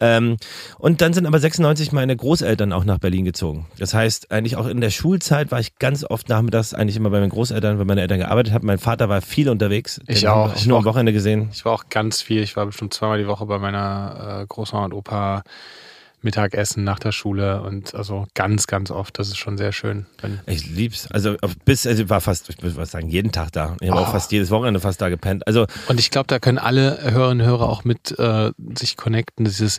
[0.00, 0.36] Ähm,
[0.78, 3.66] und dann sind aber 96 meine Großeltern auch nach Berlin gezogen.
[3.78, 7.20] Das heißt, eigentlich auch in der Schulzeit war ich ganz oft nachmittags eigentlich immer bei
[7.20, 8.66] meinen Großeltern, weil meine Eltern gearbeitet haben.
[8.66, 10.00] Mein Vater war viel unterwegs.
[10.08, 10.54] Ich auch.
[10.54, 10.80] Ich nur auch.
[10.80, 11.48] am Wochenende gesehen.
[11.52, 12.42] Ich war auch ganz viel.
[12.42, 15.42] Ich war bestimmt zweimal die Woche bei meiner äh, Großmama und Opa
[16.22, 19.18] Mittagessen nach der Schule und also ganz, ganz oft.
[19.18, 20.06] Das ist schon sehr schön.
[20.46, 21.08] Ich lieb's.
[21.10, 23.76] Also bis, also ich war fast, ich würde sagen, jeden Tag da.
[23.80, 24.12] Ich habe auch Oh.
[24.12, 25.46] fast jedes Wochenende fast da gepennt.
[25.46, 29.44] Also und ich glaube, da können alle Hörerinnen und Hörer auch mit äh, sich connecten.
[29.44, 29.78] Dieses,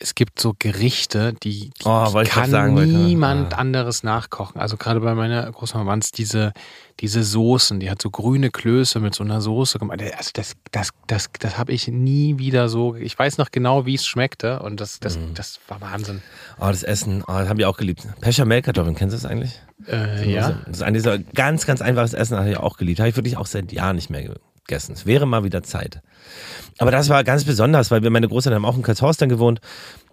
[0.00, 3.58] es gibt so Gerichte, die, die, Oh, kann sagen, niemand ah.
[3.58, 4.60] anderes nachkochen.
[4.60, 6.52] Also gerade bei meiner Großmama waren es diese,
[7.00, 10.00] diese Soßen, die hat so grüne Klöße mit so einer Soße gemacht.
[10.00, 12.94] Also das, das, das, das habe ich nie wieder so.
[12.94, 15.34] Ich weiß noch genau, wie es schmeckte und das, das, Mhm.
[15.34, 16.22] das war Wahnsinn.
[16.60, 18.06] oh, das Essen, oh, das haben wir auch geliebt.
[18.20, 19.60] Pechermehlkartoffeln, kennst du das eigentlich?
[19.88, 20.60] Äh, ja.
[20.66, 23.00] Das ist ein ganz, ganz einfaches Essen, habe ich auch geliebt.
[23.00, 24.22] Habe ich wirklich auch seit Jahren nicht mehr
[24.68, 24.92] gegessen.
[24.92, 26.00] Es wäre mal wieder Zeit.
[26.78, 29.60] Aber das war ganz besonders, weil wir meine Großeltern haben auch in Karlshorst dann gewohnt.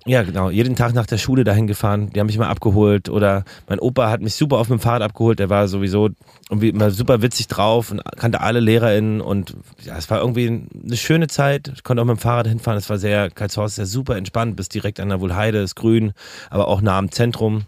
[0.08, 0.50] Ja, genau.
[0.50, 2.12] Jeden Tag nach der Schule dahin gefahren.
[2.12, 3.10] Die haben mich mal abgeholt.
[3.10, 5.40] Oder mein Opa hat mich super auf dem Fahrrad abgeholt.
[5.40, 6.10] Der war sowieso
[6.50, 9.20] irgendwie immer super witzig drauf und kannte alle LehrerInnen.
[9.20, 11.72] Und ja, es war irgendwie eine schöne Zeit.
[11.76, 12.78] Ich konnte auch mit dem Fahrrad hinfahren.
[12.78, 14.56] Es war sehr, Karlshorst ist ja super entspannt.
[14.56, 16.14] Bis direkt an der Wohlheide, ist grün,
[16.50, 17.64] aber auch nah am Zentrum.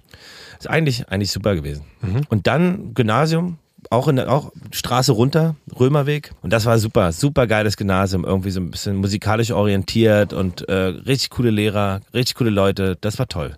[0.59, 1.83] Ist eigentlich, eigentlich super gewesen.
[2.29, 3.57] Und dann Gymnasium,
[3.89, 6.31] auch in der auch Straße runter, Römerweg.
[6.41, 10.73] Und das war super, super geiles Gymnasium, irgendwie so ein bisschen musikalisch orientiert und äh,
[10.73, 12.97] richtig coole Lehrer, richtig coole Leute.
[12.99, 13.55] Das war toll.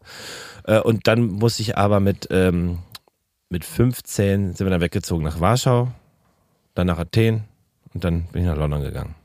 [0.65, 2.80] Äh, und dann musste ich aber mit, ähm,
[3.49, 5.89] mit 15 sind wir dann weggezogen nach Warschau,
[6.76, 7.45] dann nach Athen
[7.93, 9.15] und dann bin ich nach London gegangen.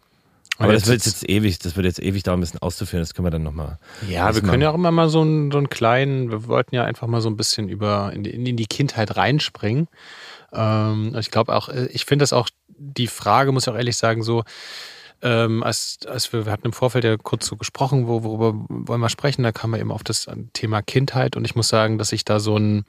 [0.59, 3.03] Aber das wird jetzt ewig, das wird jetzt ewig dauern, ein bisschen auszuführen.
[3.03, 3.79] Das können wir dann nochmal.
[4.09, 6.85] Ja, wir können ja auch immer mal so einen, so einen kleinen, wir wollten ja
[6.85, 9.89] einfach mal so ein bisschen über in die, in die Kindheit reinspringen.
[10.55, 13.97] Ähm, ich glaube auch, äh, ich finde das auch, die Frage, muss ich auch ehrlich
[13.97, 14.45] sagen, so,
[15.23, 19.01] ähm, als, als wir, wir hatten im Vorfeld ja kurz so gesprochen, wo, worüber wollen
[19.01, 22.13] wir sprechen, da kam wir eben auf das Thema Kindheit und ich muss sagen, dass
[22.13, 22.85] ich da so ein,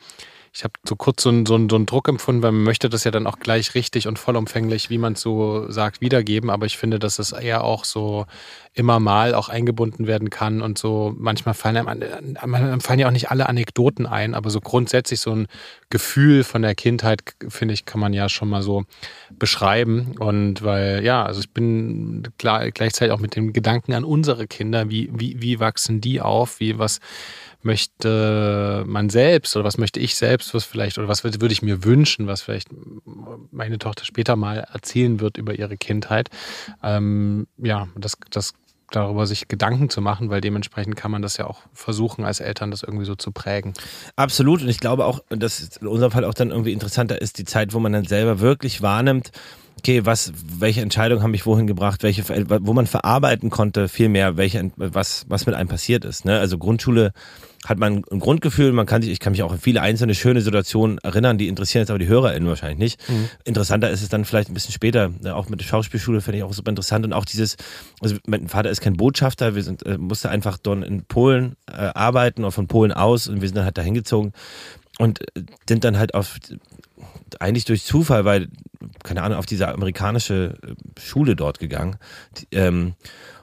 [0.56, 2.88] ich habe so kurz so einen, so, einen, so einen Druck empfunden, weil man möchte
[2.88, 6.50] das ja dann auch gleich richtig und vollumfänglich, wie man es so sagt, wiedergeben.
[6.50, 8.26] Aber ich finde, dass es eher auch so
[8.74, 13.12] immer mal auch eingebunden werden kann und so manchmal fallen einem, einem fallen ja auch
[13.12, 15.48] nicht alle Anekdoten ein, aber so grundsätzlich so ein
[15.90, 18.86] Gefühl von der Kindheit, finde ich, kann man ja schon mal so
[19.38, 20.16] beschreiben.
[20.20, 24.90] Und weil, ja, also ich bin klar, gleichzeitig auch mit dem Gedanken an unsere Kinder,
[24.90, 27.02] wie, wie, wie wachsen die auf, wie was
[27.66, 31.84] möchte man selbst oder was möchte ich selbst, was vielleicht, oder was würde ich mir
[31.84, 32.70] wünschen, was vielleicht
[33.52, 36.30] meine Tochter später mal erzählen wird über ihre Kindheit.
[36.84, 38.54] Ähm, ja, das, das
[38.92, 42.72] darüber sich Gedanken zu machen, weil dementsprechend kann man das ja auch versuchen, als Eltern
[42.72, 43.74] das irgendwie so zu prägen.
[44.16, 44.62] Absolut.
[44.62, 47.74] Und ich glaube auch, dass in unserem Fall auch dann irgendwie interessanter ist, die Zeit,
[47.74, 49.32] wo man dann selber wirklich wahrnimmt,
[49.86, 54.36] okay, was, welche Entscheidungen haben mich wohin gebracht, welche, wo man verarbeiten konnte, viel mehr,
[54.36, 56.26] welche, was, was mit einem passiert ist.
[56.26, 56.40] Ne?
[56.40, 57.12] Also Grundschule
[57.68, 60.42] hat man ein Grundgefühl, man kann sich, ich kann mich auch an viele einzelne schöne
[60.42, 63.10] Situationen erinnern, die interessieren jetzt aber die HörerInnen wahrscheinlich nicht.
[63.10, 63.30] Mhm.
[63.44, 65.36] Interessanter ist es dann vielleicht ein bisschen später, ne?
[65.36, 67.56] auch mit der Schauspielschule finde ich auch super interessant und auch dieses,
[68.02, 71.92] also mein Vater ist kein Botschafter, wir sind, äh, musste einfach dort in Polen äh,
[71.94, 74.34] arbeiten und von Polen aus und wir sind dann halt dahin gezogen
[74.98, 76.40] und äh, sind dann halt auf
[77.40, 78.48] eigentlich durch Zufall, weil,
[79.04, 81.98] keine Ahnung, auf diese amerikanische äh, Schule dort gegangen.
[82.52, 82.96] Ähm,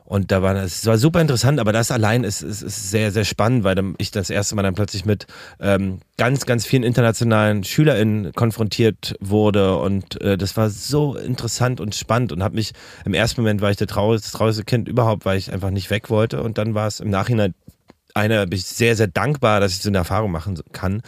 [0.05, 3.25] und da war es war super interessant, aber das allein ist, ist, ist sehr, sehr
[3.25, 5.27] spannend, weil ich das erste Mal dann plötzlich mit
[5.59, 9.79] ähm, ganz, ganz vielen internationalen SchülerInnen konfrontiert wurde.
[9.79, 12.73] Und äh, das war so interessant und spannend und habe mich
[13.07, 15.89] im ersten Moment war ich der traurigste, das traurigste Kind überhaupt, weil ich einfach nicht
[15.89, 16.43] weg wollte.
[16.43, 17.55] Und dann war es im Nachhinein
[18.15, 21.03] eine, bin ich sehr, sehr dankbar, dass ich so eine Erfahrung machen kann,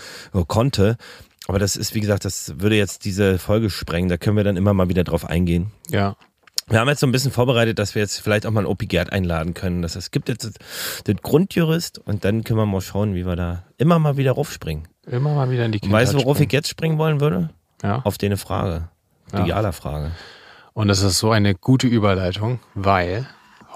[0.49, 0.97] konnte.
[1.47, 4.09] Aber das ist, wie gesagt, das würde jetzt diese Folge sprengen.
[4.09, 5.73] Da können wir dann immer mal wieder drauf eingehen.
[5.91, 6.17] Ja.
[6.69, 8.87] Wir haben jetzt so ein bisschen vorbereitet, dass wir jetzt vielleicht auch mal einen Opi
[8.87, 9.83] Gerd einladen können.
[9.83, 10.59] Das heißt, es gibt jetzt
[11.07, 14.89] den Grundjurist und dann können wir mal schauen, wie wir da immer mal wieder raufspringen.
[15.07, 16.49] Immer mal wieder in die Und Kindheit weißt du, worauf springen.
[16.49, 17.51] ich jetzt springen wollen würde?
[17.83, 18.01] Ja.
[18.05, 18.89] Auf deine Frage.
[19.33, 19.47] Die Ja.
[19.57, 20.13] Gala-Frage.
[20.73, 23.29] Und das ist so eine gute Überleitung, weil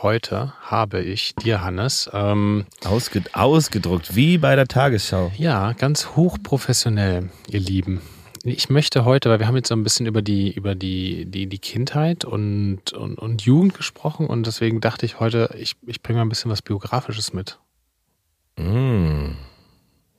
[0.03, 5.33] heute habe ich dir, Hannes, ähm, Ausge ausgedruckt, wie bei der Tagesschau.
[5.37, 8.01] ja, ganz hochprofessionell, ihr Lieben.
[8.45, 11.49] Ich möchte heute, weil wir haben jetzt so ein bisschen über die, über die, die,
[11.49, 16.19] die Kindheit und, und, und Jugend gesprochen und deswegen dachte ich heute, ich, ich bringe
[16.19, 17.59] mal ein bisschen was Biografisches mit.
[18.57, 19.33] Mm.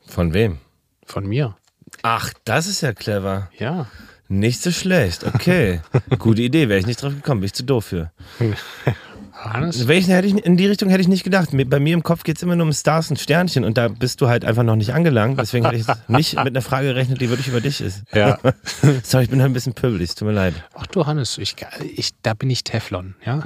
[0.05, 0.59] Von wem?
[1.05, 1.55] Von mir.
[2.03, 3.49] Ach, das ist ja clever.
[3.57, 3.87] Ja.
[4.27, 5.23] Nicht so schlecht.
[5.23, 5.81] Okay.
[6.19, 6.69] Gute Idee.
[6.69, 7.41] Wäre ich nicht drauf gekommen.
[7.41, 8.11] Bin ich zu doof für.
[9.39, 9.87] Hannes?
[9.87, 11.49] Welchen hätte ich, in die Richtung hätte ich nicht gedacht.
[11.51, 14.21] Bei mir im Kopf geht es immer nur um Stars und Sternchen und da bist
[14.21, 15.39] du halt einfach noch nicht angelangt.
[15.39, 18.03] Deswegen hätte ich nicht mit einer Frage gerechnet, die wirklich über dich ist.
[18.13, 18.37] Ja.
[19.03, 20.09] Sorry, ich bin halt ein bisschen pöbelig.
[20.09, 20.53] Es tut mir leid.
[20.73, 21.55] Ach du Hannes, ich,
[21.95, 23.41] ich, da bin ich Teflon, ja.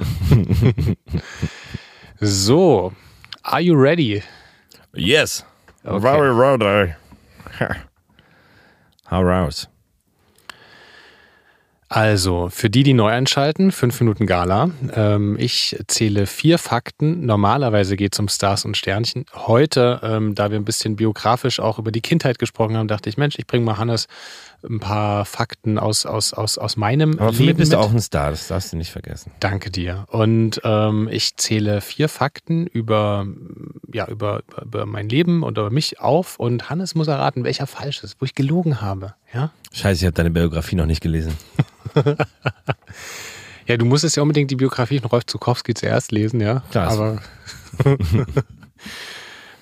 [2.20, 2.92] so,
[3.42, 4.22] are you ready?
[4.94, 5.44] Yes.
[5.84, 6.00] Okay.
[6.00, 6.94] Very ready.
[9.10, 9.68] How raus.
[11.94, 14.70] Also, für die, die neu einschalten, fünf Minuten Gala.
[14.96, 17.24] Ähm, ich zähle vier Fakten.
[17.24, 19.26] Normalerweise geht es um Stars und Sternchen.
[19.32, 23.16] Heute, ähm, da wir ein bisschen biografisch auch über die Kindheit gesprochen haben, dachte ich,
[23.16, 24.08] Mensch, ich bringe mal Hannes
[24.68, 27.80] ein paar Fakten aus, aus, aus, aus meinem Aber Leben mich bist mit.
[27.80, 29.30] du auch ein Star, das darfst du nicht vergessen.
[29.38, 30.06] Danke dir.
[30.08, 33.24] Und ähm, ich zähle vier Fakten über,
[33.92, 36.40] ja, über, über mein Leben und über mich auf.
[36.40, 39.14] Und Hannes muss erraten, welcher falsch ist, wo ich gelogen habe.
[39.32, 39.52] Ja?
[39.72, 41.34] Scheiße, ich habe deine Biografie noch nicht gelesen.
[43.66, 46.62] Ja, du musstest ja unbedingt die Biografie von Rolf Zukowski zuerst lesen, ja.
[46.70, 46.88] Klar.
[46.90, 47.22] Aber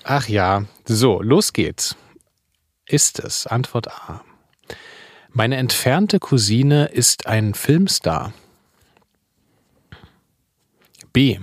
[0.03, 1.95] Ach ja, so, los geht's.
[2.85, 3.47] Ist es?
[3.47, 4.23] Antwort A.
[5.31, 8.33] Meine entfernte Cousine ist ein Filmstar.
[11.13, 11.39] B.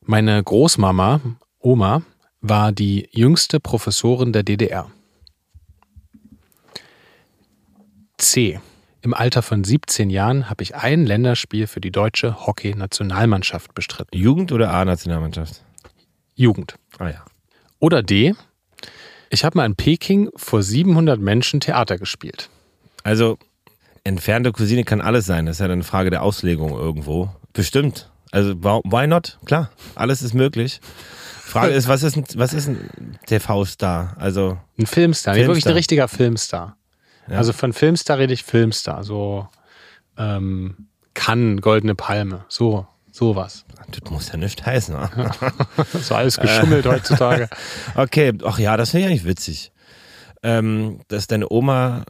[0.00, 1.20] Meine Großmama,
[1.58, 2.02] Oma,
[2.40, 4.90] war die jüngste Professorin der DDR.
[8.16, 8.60] C.
[9.04, 14.16] Im Alter von 17 Jahren habe ich ein Länderspiel für die deutsche Hockey-Nationalmannschaft bestritten.
[14.16, 15.62] Jugend oder A-Nationalmannschaft?
[16.34, 16.76] Jugend.
[16.98, 17.22] Ah ja.
[17.80, 18.34] Oder D.
[19.28, 22.48] Ich habe mal in Peking vor 700 Menschen Theater gespielt.
[23.02, 23.36] Also,
[24.04, 25.44] entfernte Cousine kann alles sein.
[25.44, 27.28] Das ist ja eine Frage der Auslegung irgendwo.
[27.52, 28.10] Bestimmt.
[28.30, 29.38] Also, why not?
[29.44, 30.80] Klar, alles ist möglich.
[31.42, 34.16] Frage ist, was ist ein, was ist ein TV-Star?
[34.18, 35.72] Also, Ein Filmstar, nee, wirklich Filmstar.
[35.72, 36.78] ein richtiger Filmstar.
[37.28, 37.38] Ja.
[37.38, 39.04] Also von Filmstar rede ich Filmstar.
[39.04, 39.48] So
[40.18, 42.44] ähm, Cannes, Goldene Palme.
[42.48, 43.64] So, sowas.
[43.90, 44.94] das muss ja nicht heißen.
[44.94, 45.10] ne?
[45.92, 47.48] So alles geschummelt heutzutage.
[47.94, 49.72] Okay, ach ja, das finde ich eigentlich witzig.
[50.42, 52.04] Ähm, dass deine Oma,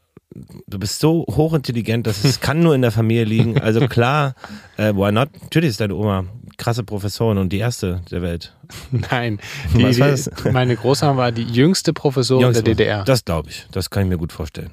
[0.66, 3.60] du bist so hochintelligent, dass es kann nur in der Familie liegen.
[3.60, 4.34] Also klar,
[4.76, 5.28] äh, why not?
[5.42, 6.24] Natürlich ist deine Oma
[6.56, 8.56] krasse Professorin und die erste der Welt.
[8.90, 9.40] Nein,
[9.74, 13.04] die, die, meine Großmama war die jüngste Professorin Jungs, der DDR.
[13.04, 13.66] Das glaube ich.
[13.72, 14.70] Das kann ich mir gut vorstellen.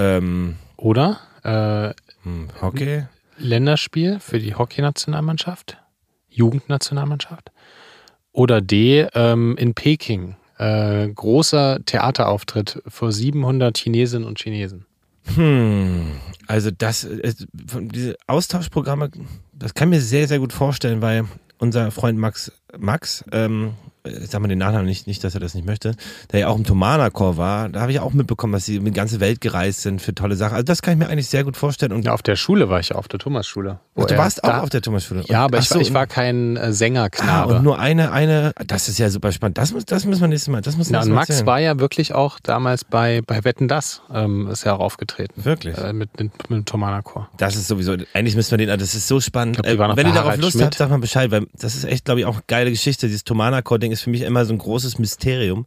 [0.00, 1.20] Ähm, Oder?
[1.42, 3.04] Äh, hm, Hockey?
[3.38, 5.78] Länderspiel für die Hockeynationalmannschaft,
[6.28, 7.50] Jugendnationalmannschaft.
[8.32, 10.36] Oder D, ähm, in Peking.
[10.58, 14.86] Äh, großer Theaterauftritt vor 700 Chinesinnen und Chinesen.
[15.34, 16.12] Hm,
[16.46, 17.06] also das,
[17.52, 19.10] diese Austauschprogramme,
[19.52, 21.24] das kann ich mir sehr, sehr gut vorstellen, weil
[21.58, 23.74] unser Freund Max, Max, ähm,
[24.04, 25.94] ich sag mal den Nachnamen nicht, nicht, dass er das nicht möchte,
[26.32, 28.90] der ja auch im Thomanerchor war, da habe ich auch mitbekommen, dass sie in die
[28.92, 30.54] ganze Welt gereist sind für tolle Sachen.
[30.54, 31.92] Also das kann ich mir eigentlich sehr gut vorstellen.
[31.92, 33.80] Und Ja, auf der Schule war ich ja, auf der Thomasschule.
[33.96, 35.24] Ach, du warst auch auf der Thomasschule.
[35.28, 37.56] Ja, aber ich, so, war, ich war kein äh, Ah, Sängerknabe.
[37.56, 39.58] und nur eine, eine, das ist ja super spannend.
[39.58, 41.78] Das, muss, das müssen wir nächstes Mal, das müssen wir ja, und Max war ja
[41.78, 45.44] wirklich auch damals bei, bei Wetten Das, ähm, ist ja auch aufgetreten.
[45.44, 45.76] Wirklich?
[45.76, 47.28] Äh, mit, mit, mit dem Thomaner Chor.
[47.36, 49.56] Das ist sowieso, eigentlich müssen wir den, das ist so spannend.
[49.62, 50.64] Glaub, Äh, Wenn ihr darauf Lust Schmidt.
[50.64, 53.06] habt, sagt mal Bescheid, weil das ist echt, glaube ich, auch eine geile Geschichte.
[53.08, 53.24] Dieses
[53.90, 55.66] Thomanerchor-Ding ist für mich immer so ein großes Mysterium.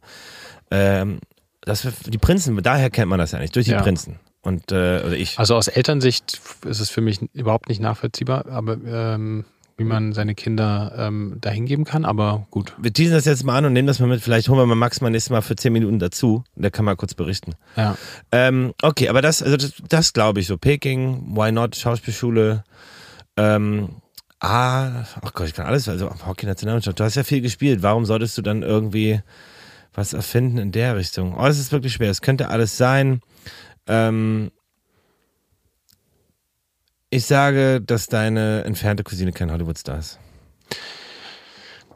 [0.70, 1.20] Ähm,
[1.60, 3.82] das, die Prinzen, daher kennt man das ja nicht, durch die Ja.
[3.82, 4.18] Prinzen.
[4.42, 5.38] Und, äh, oder ich.
[5.38, 9.46] Also aus Elternsicht ist es für mich überhaupt nicht nachvollziehbar, aber ähm,
[9.78, 12.74] wie man seine Kinder ähm, dahin geben kann, aber gut.
[12.78, 14.20] Wir teasen das jetzt mal an und nehmen das mal mit.
[14.20, 16.44] Vielleicht holen wir mal Max mal nächstes Mal für 10 Minuten dazu.
[16.54, 17.54] Der kann mal kurz berichten.
[17.76, 17.96] Ja.
[18.30, 20.58] Ähm, okay, aber das, also das, das glaube ich so.
[20.58, 22.64] Peking, why not, Schauspielschule.
[23.38, 23.96] Ähm,
[24.40, 26.98] ah, ach Gott, ich kann alles, also Hockey-Nationalmannschaft.
[26.98, 27.82] Du hast ja viel gespielt.
[27.82, 29.20] Warum solltest du dann irgendwie
[29.92, 31.36] was erfinden in der Richtung?
[31.36, 32.10] Oh, es ist wirklich schwer.
[32.10, 33.20] Es könnte alles sein.
[33.86, 34.50] Ähm,
[37.10, 40.18] ich sage, dass deine entfernte Cousine kein Hollywood-Star ist.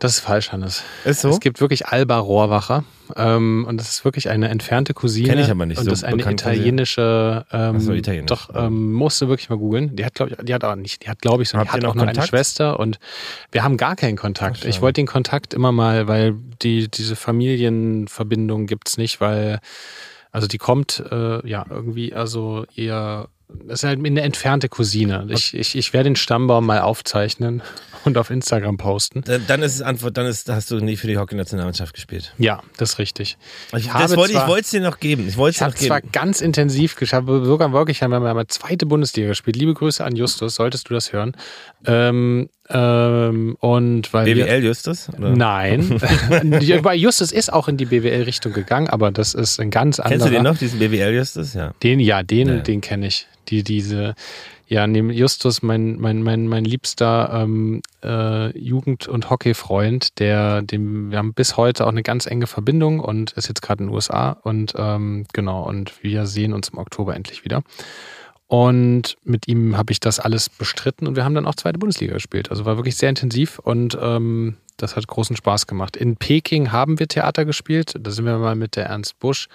[0.01, 0.85] Das ist falsch, Hannes.
[1.05, 1.31] Ist so?
[1.31, 2.85] Es gibt wirklich Alba Rohrwacher.
[3.17, 5.29] Ähm, und das ist wirklich eine entfernte Cousine.
[5.29, 7.45] Kenn ich aber nicht, Und so das ist eine italienische.
[7.51, 8.29] Ähm, so, italienisch.
[8.29, 9.97] Doch, ähm, musst du wirklich mal googeln.
[9.97, 11.83] Die hat, glaube ich, die hat auch nicht, die hat, glaube ich, sondern die hat
[11.83, 12.23] ihr auch noch eine?
[12.23, 12.99] Schwester und
[13.51, 14.61] wir haben gar keinen Kontakt.
[14.63, 19.59] Ach, ich wollte den Kontakt immer mal, weil die, diese Familienverbindung gibt's nicht, weil,
[20.31, 23.29] also die kommt, äh, ja, irgendwie, also eher.
[23.65, 25.27] Das ist halt eine entfernte Cousine.
[25.31, 27.63] Ich, ich, ich werde den Stammbaum mal aufzeichnen
[28.05, 29.23] und auf Instagram posten.
[29.23, 32.35] Dann, dann ist es Antwort, dann ist, hast du nie für die Hockey-Nationalmannschaft gespielt.
[32.39, 33.39] Ja, das ist richtig.
[33.77, 35.27] Ich, habe das wollte, ich zwar- wollte es dir noch geben.
[35.29, 36.13] Ich wollte Ich es habe noch zwar geben.
[36.13, 39.57] ganz intensiv geschafft, sogar wirklich haben wir mal zweite Bundesliga gespielt.
[39.57, 41.33] Liebe Grüße an Justus, solltest du das hören.
[41.87, 45.09] Ähm, ähm, und weil wir, BWL Justus?
[45.17, 45.31] Oder?
[45.31, 46.01] Nein,
[46.83, 50.19] bei Justus ist auch in die BWL-Richtung gegangen, aber das ist ein ganz anderer.
[50.19, 51.55] Kennst du den noch, diesen BWL Justus?
[51.55, 51.73] Ja.
[51.83, 52.57] Den, ja, den, Ja.
[52.57, 53.27] den kenne ich.
[53.49, 54.15] Die, diese,
[54.67, 61.11] ja, neben Justus, mein, mein, mein, mein liebster ähm, äh, Jugend- und Hockeyfreund, der, dem,
[61.11, 63.95] wir haben bis heute auch eine ganz enge Verbindung und ist jetzt gerade in den
[63.95, 67.63] USA und ähm, genau, und wir sehen uns im Oktober endlich wieder.
[68.49, 72.15] Und mit ihm habe ich das alles bestritten und wir haben dann auch zweite Bundesliga
[72.15, 72.51] gespielt.
[72.51, 75.97] Also war wirklich sehr intensiv und ähm, das hat großen Spaß gemacht.
[75.97, 77.95] In Peking haben wir Theater gespielt.
[78.01, 79.49] Da sind wir mal mit der Ernst Busch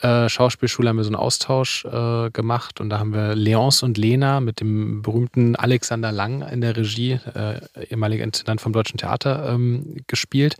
[0.00, 3.96] äh, Schauspielschule haben wir so einen Austausch äh, gemacht und da haben wir Leonce und
[3.96, 9.48] Lena mit dem berühmten Alexander Lang in der Regie, äh, ehemaliger Intendant vom Deutschen Theater,
[9.48, 10.56] ähm, gespielt.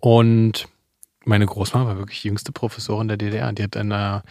[0.00, 0.68] Und
[1.24, 3.52] meine Großmama war wirklich die jüngste Professorin der DDR.
[3.52, 4.22] Die hat eine,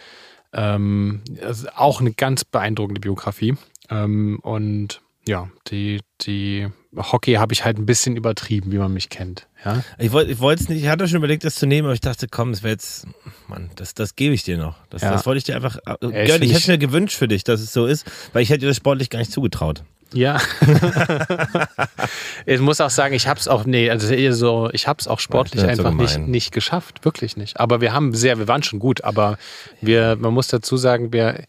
[0.54, 3.56] ähm, also auch eine ganz beeindruckende Biografie.
[3.90, 9.10] Ähm, und ja, die, die Hockey habe ich halt ein bisschen übertrieben, wie man mich
[9.10, 9.48] kennt.
[9.64, 11.94] Ja, Ich wollte ich wollte es nicht, ich hatte schon überlegt, das zu nehmen, aber
[11.94, 13.06] ich dachte, komm, das wäre jetzt,
[13.48, 14.76] Mann, das, das gebe ich dir noch.
[14.90, 15.12] Das, Ja.
[15.12, 17.74] das wollte ich dir einfach äh, ich hätte es mir gewünscht für dich, dass es
[17.74, 19.84] so ist, weil ich hätte dir das sportlich gar nicht zugetraut.
[20.14, 20.40] Ja.
[22.46, 25.08] ich muss auch sagen, ich habe es auch, nee, also eher so, ich habe es
[25.08, 27.60] auch sportlich Ja, ist so einfach nicht, nicht geschafft, wirklich nicht.
[27.60, 29.38] Aber wir haben sehr, wir waren schon gut, aber
[29.82, 31.44] wir, man muss dazu sagen, wir,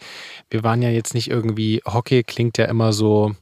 [0.50, 3.34] wir waren ja jetzt nicht irgendwie, Hockey klingt ja immer so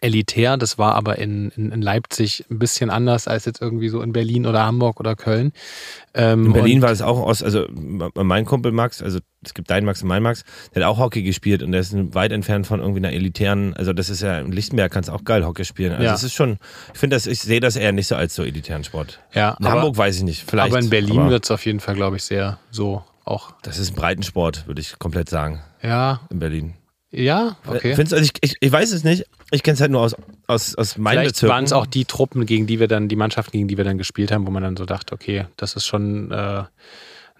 [0.00, 4.00] elitär, das war aber in, in, in Leipzig ein bisschen anders als jetzt irgendwie so
[4.02, 5.52] in Berlin oder Hamburg oder Köln.
[6.14, 9.84] Ähm, In Berlin war es auch aus, also mein Kumpel Max, also es gibt deinen
[9.84, 10.44] Max und meinen Max,
[10.74, 13.92] der hat auch Hockey gespielt und der ist weit entfernt von irgendwie einer elitären, also
[13.92, 15.92] das ist ja, in Lichtenberg kannst du auch geil Hockey spielen.
[15.92, 16.14] Also Ja.
[16.14, 16.58] es ist schon,
[16.92, 19.20] ich finde das, ich sehe das eher nicht so als so elitären Sport.
[19.34, 20.72] ja, In aber, Hamburg weiß ich nicht, vielleicht.
[20.72, 23.52] aber in Berlin wird es auf jeden Fall, glaube ich, sehr so auch.
[23.62, 26.74] Das ist ein Breitensport, würde ich komplett sagen, Ja, in Berlin.
[27.12, 27.94] Ja, okay.
[27.94, 30.14] Findest, also ich, ich, ich weiß es nicht, ich kenne es halt nur aus,
[30.46, 31.54] aus, aus meinen Vielleicht Bezirken.
[31.54, 33.98] waren es auch die Truppen, gegen die wir dann, die Mannschaften, gegen die wir dann
[33.98, 36.64] gespielt haben, wo man dann so dachte, okay, das ist schon äh,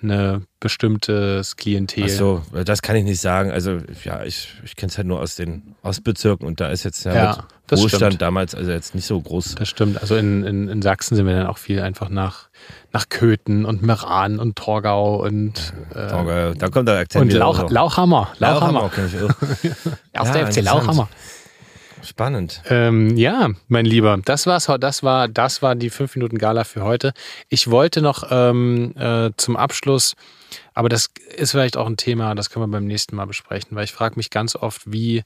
[0.03, 2.05] eine bestimmtes Klientel.
[2.05, 3.51] Ach so, das kann ich nicht sagen.
[3.51, 7.05] Also ja, ich, ich kenne es halt nur aus den Ostbezirken und da ist jetzt
[7.05, 8.23] ja, Ja, Wohlstand stimmt.
[8.23, 9.55] damals also jetzt nicht so groß.
[9.57, 10.01] Das stimmt.
[10.01, 12.49] Also in, in, in Sachsen sind wir dann auch viel einfach nach,
[12.93, 17.63] nach Köthen und Meran und Torgau und, äh, Torgau, da kommt der Akzent und Lauch,
[17.63, 17.71] hoch.
[17.71, 18.29] Lauchhammer.
[18.39, 18.91] Lauchhammer.
[18.95, 19.31] kenn ich auch.
[20.13, 20.63] Erster Ja, FC.
[20.63, 21.09] Lauchhammer.
[22.03, 22.63] Spannend.
[22.69, 24.69] Ähm, ja, mein Lieber, das war's.
[24.81, 27.13] Das war, das war die 5 Minuten Gala für heute.
[27.49, 30.15] Ich wollte noch ähm, äh, zum Abschluss,
[30.75, 33.85] aber das ist vielleicht auch ein Thema, das können wir beim nächsten Mal besprechen, weil
[33.85, 35.23] ich frage mich ganz oft, wie,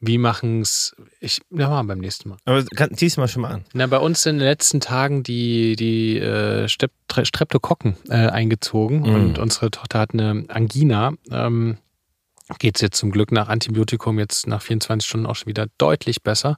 [0.00, 0.94] wie machen's.
[1.20, 2.38] Ich, ja, machen wir beim nächsten Mal.
[2.46, 3.64] Aber kann, zieh's mal schon mal an.
[3.72, 8.14] Na, bei uns sind in den letzten Tagen die, die äh, Strep Tre- Streptokokken äh,
[8.28, 9.14] eingezogen Mhm.
[9.14, 11.12] und unsere Tochter hat eine Angina.
[11.30, 11.76] Ähm,
[12.58, 16.22] Geht es jetzt zum Glück nach Antibiotikum jetzt nach 24 Stunden auch schon wieder deutlich
[16.22, 16.56] besser.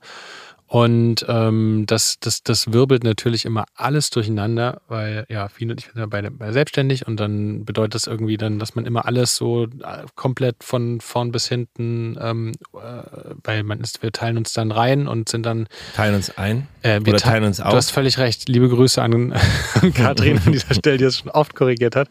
[0.67, 6.01] Und ähm, das, das, das wirbelt natürlich immer alles durcheinander, weil ja, viele, ich bin
[6.01, 9.65] ja beide, beide selbstständig und dann bedeutet das irgendwie dann, dass man immer alles so
[9.65, 9.69] äh,
[10.15, 12.79] komplett von vorn bis hinten, ähm, äh,
[13.45, 16.67] weil man ist, wir teilen uns dann rein und sind dann Teilen uns ein.
[16.81, 17.75] äh, wir Oder te- teilen uns Du auf.
[17.75, 18.49] hast völlig recht.
[18.49, 22.09] Liebe Grüße an, an Katrin an dieser Stelle, die das schon oft korrigiert hat.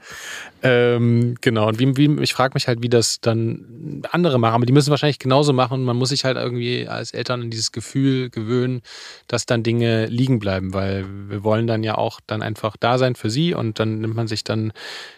[0.64, 1.68] Ähm, genau.
[1.68, 4.56] Und wie, wie, ich frage mich halt, wie das dann andere machen.
[4.56, 5.80] Aber die müssen wahrscheinlich genauso machen.
[5.80, 8.82] Und man muss sich halt irgendwie als Eltern an dieses Gefühl gewöhnen,
[9.28, 10.74] dass dann Dinge liegen bleiben.
[10.74, 13.54] Weil wir wollen dann ja auch dann einfach da sein für sie.
[13.54, 14.72] Und dann nimmt man sich dann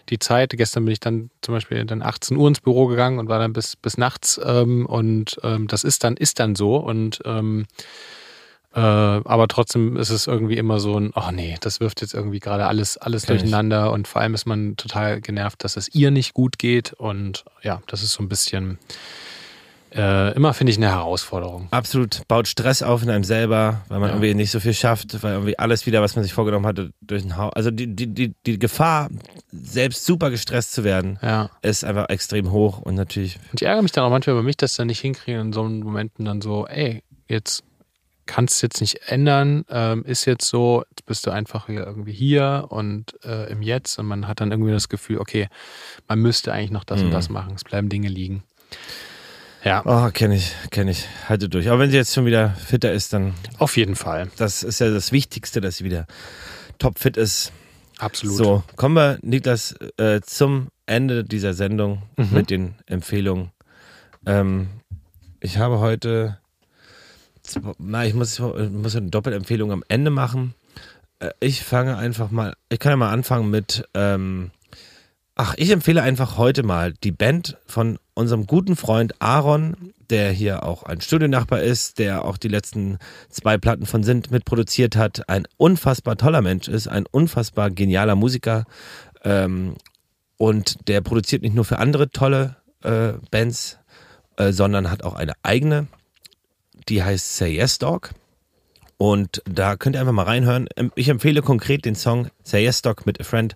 [0.10, 0.52] die Zeit.
[0.52, 3.54] Gestern bin ich dann zum Beispiel dann 18 Uhr ins Büro gegangen und war dann
[3.54, 4.40] bis, bis nachts.
[4.44, 6.78] Ähm, und ähm, das ist dann, ist dann so.
[6.78, 7.66] Und ähm,
[8.76, 12.40] äh, aber trotzdem ist es irgendwie immer so ein, oh nee, das wirft jetzt irgendwie
[12.40, 13.42] gerade alles, alles Kenn ich.
[13.44, 17.46] durcheinander und vor allem ist man total genervt, dass es ihr nicht gut geht und
[17.62, 18.80] ja, das ist so ein bisschen
[19.96, 21.68] äh, immer, finde ich, eine Herausforderung.
[21.70, 22.28] Absolut.
[22.28, 24.16] Baut Stress auf in einem selber, weil man Ja.
[24.16, 27.22] irgendwie nicht so viel schafft, weil irgendwie alles wieder, was man sich vorgenommen hatte, durch
[27.22, 27.54] den Haus.
[27.54, 29.10] Also die, die, die, die Gefahr,
[29.52, 31.52] selbst super gestresst zu werden, Ja.
[31.62, 34.58] ist einfach extrem hoch und natürlich Und ich ärgere mich dann auch manchmal über mich,
[34.58, 37.64] dass ich dann nicht hinkriege in so Momenten dann so, ey, jetzt
[38.26, 42.66] kannst jetzt nicht ändern, ähm, ist jetzt so, jetzt bist du einfach hier irgendwie hier
[42.70, 45.48] und äh, im Jetzt und man hat dann irgendwie das Gefühl, okay,
[46.08, 47.08] man müsste eigentlich noch das mhm.
[47.08, 48.44] und das machen, es bleiben Dinge liegen.
[49.64, 49.82] Ja.
[49.86, 51.08] Oh, kenne ich, kenne ich.
[51.30, 51.70] Halte durch.
[51.70, 53.34] Aber wenn sie jetzt schon wieder fitter ist, dann.
[53.60, 54.30] Auf jeden Fall.
[54.36, 56.06] Das ist ja das Wichtigste, dass sie wieder
[56.80, 57.54] topfit ist.
[57.98, 58.36] Absolut.
[58.36, 62.30] So, kommen wir, Niklas, äh, zum Ende dieser Sendung mhm.
[62.32, 63.52] mit den Empfehlungen.
[64.26, 64.68] Ähm,
[65.40, 66.40] ich habe heute,
[67.78, 70.54] na, ich muss, muss eine Doppelempfehlung am Ende machen.
[71.20, 74.52] Äh, ich fange einfach mal, ich kann ja mal anfangen mit, ähm,
[75.36, 80.64] ach, ich empfehle einfach heute mal die Band von unserem guten Freund Aaron, der hier
[80.64, 85.48] auch ein Studionnachbar ist, der auch die letzten zwei Platten von Sint mitproduziert hat, ein
[85.58, 88.66] unfassbar toller Mensch ist, ein unfassbar genialer Musiker
[89.24, 89.76] ähm,
[90.38, 93.80] und der produziert nicht nur für andere tolle äh, Bands,
[94.38, 95.88] äh, sondern hat auch eine eigene,
[96.90, 98.12] die heißt Say Yes Dog.
[98.98, 100.70] Und da könnt ihr einfach mal reinhören.
[100.96, 103.56] Ich empfehle konkret den Song Say Yes Dog mit A Friend,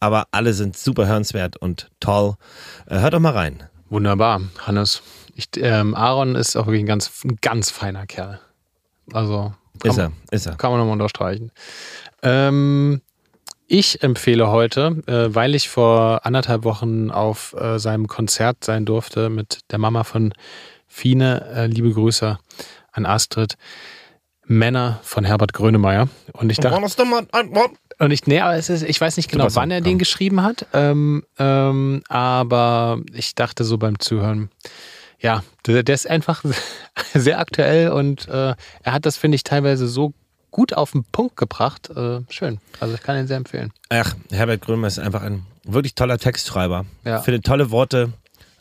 [0.00, 2.34] aber alle sind super hörenswert und toll.
[2.86, 3.62] Äh, hört doch mal rein.
[3.90, 5.02] Wunderbar, Hannes.
[5.34, 8.40] Ich, ähm, Aaron ist auch wirklich ein ganz, ein ganz feiner Kerl.
[9.12, 9.54] Also.
[9.84, 10.56] Ist er, ist er.
[10.56, 11.52] Kann man nochmal unterstreichen.
[12.22, 13.00] Ähm,
[13.68, 19.28] ich empfehle heute, äh, weil ich vor anderthalb Wochen auf äh, seinem Konzert sein durfte
[19.28, 20.32] mit der Mama von
[20.88, 21.46] Fine.
[21.54, 22.38] Äh, liebe Grüße
[22.92, 23.56] an Astrid.
[24.48, 26.08] Männer von Herbert Grönemeyer.
[26.32, 26.80] Und ich dachte.
[28.00, 30.66] Und ich, nee, aber es ist, ich weiß nicht genau, wann er den geschrieben hat.
[30.72, 34.50] Ähm, ähm, aber ich dachte so beim Zuhören,
[35.20, 36.44] ja, der, der ist einfach
[37.14, 40.14] sehr aktuell und äh, er hat das, finde ich, teilweise so
[40.50, 41.90] gut auf den Punkt gebracht.
[41.90, 42.60] Äh, schön.
[42.80, 43.72] Also ich kann ihn sehr empfehlen.
[43.88, 46.86] Ach, Herbert Grönemeyer ist einfach ein wirklich toller Textschreiber.
[47.04, 47.20] Ja.
[47.20, 48.12] Finde tolle Worte.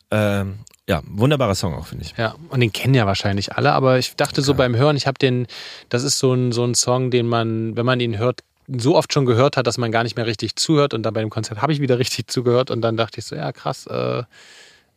[0.09, 0.59] Ähm,
[0.89, 2.13] ja, wunderbarer Song auch, finde ich.
[2.17, 5.19] Ja, und den kennen ja wahrscheinlich alle, aber ich dachte so beim Hören, ich habe
[5.19, 5.47] den,
[5.89, 9.13] das ist so ein, so ein Song, den man, wenn man ihn hört, so oft
[9.13, 10.93] schon gehört hat, dass man gar nicht mehr richtig zuhört.
[10.93, 13.35] Und dann bei dem Konzert habe ich wieder richtig zugehört und dann dachte ich so,
[13.35, 14.23] ja, krass, äh,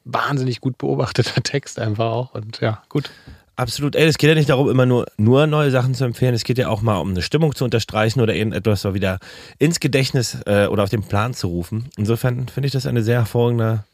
[0.05, 2.35] wahnsinnig gut beobachteter Text einfach auch.
[2.35, 3.11] Und ja, gut.
[3.57, 3.95] Absolut.
[3.95, 6.35] Ey, es geht ja nicht darum, immer nur, nur neue Sachen zu empfehlen.
[6.35, 9.19] Es geht ja auch mal um eine Stimmung zu unterstreichen oder irgendetwas so wieder
[9.59, 11.91] ins Gedächtnis äh, oder auf den Plan zu rufen.
[11.99, 13.85] Insofern finde ich das eine sehr hervorragende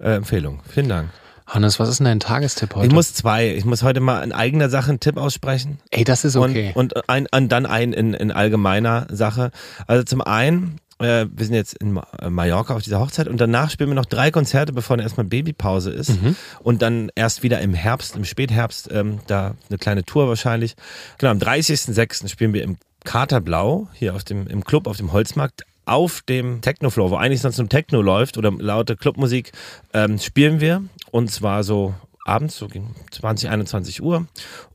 [0.00, 0.60] äh, Empfehlung.
[0.68, 1.10] Vielen Dank.
[1.46, 2.86] Hannes, was ist denn dein Tagestipp heute?
[2.86, 3.54] Ich muss zwei.
[3.54, 5.78] Ich muss heute mal in eigener Sache einen Tipp aussprechen.
[5.90, 6.72] Ey, das ist okay.
[6.74, 9.50] Und, und, ein, und dann einen in, in allgemeiner Sache.
[9.86, 13.70] Also zum einen, äh, wir sind jetzt in äh, Mallorca auf dieser Hochzeit und danach
[13.70, 16.20] spielen wir noch drei Konzerte, bevor dann erstmal Babypause ist.
[16.20, 16.34] Mhm.
[16.60, 20.76] Und dann erst wieder im Herbst, im Spätherbst, ähm, da eine kleine Tour wahrscheinlich.
[21.18, 22.28] Genau, am 30.06.
[22.28, 27.10] spielen wir im Katerblau, hier auf dem, im Club auf dem Holzmarkt auf dem Technofloor,
[27.10, 29.52] wo eigentlich sonst nur Techno läuft oder laute Clubmusik,
[29.92, 30.84] ähm, spielen wir.
[31.10, 34.26] Und zwar so abends, so gegen 20, 21 Uhr.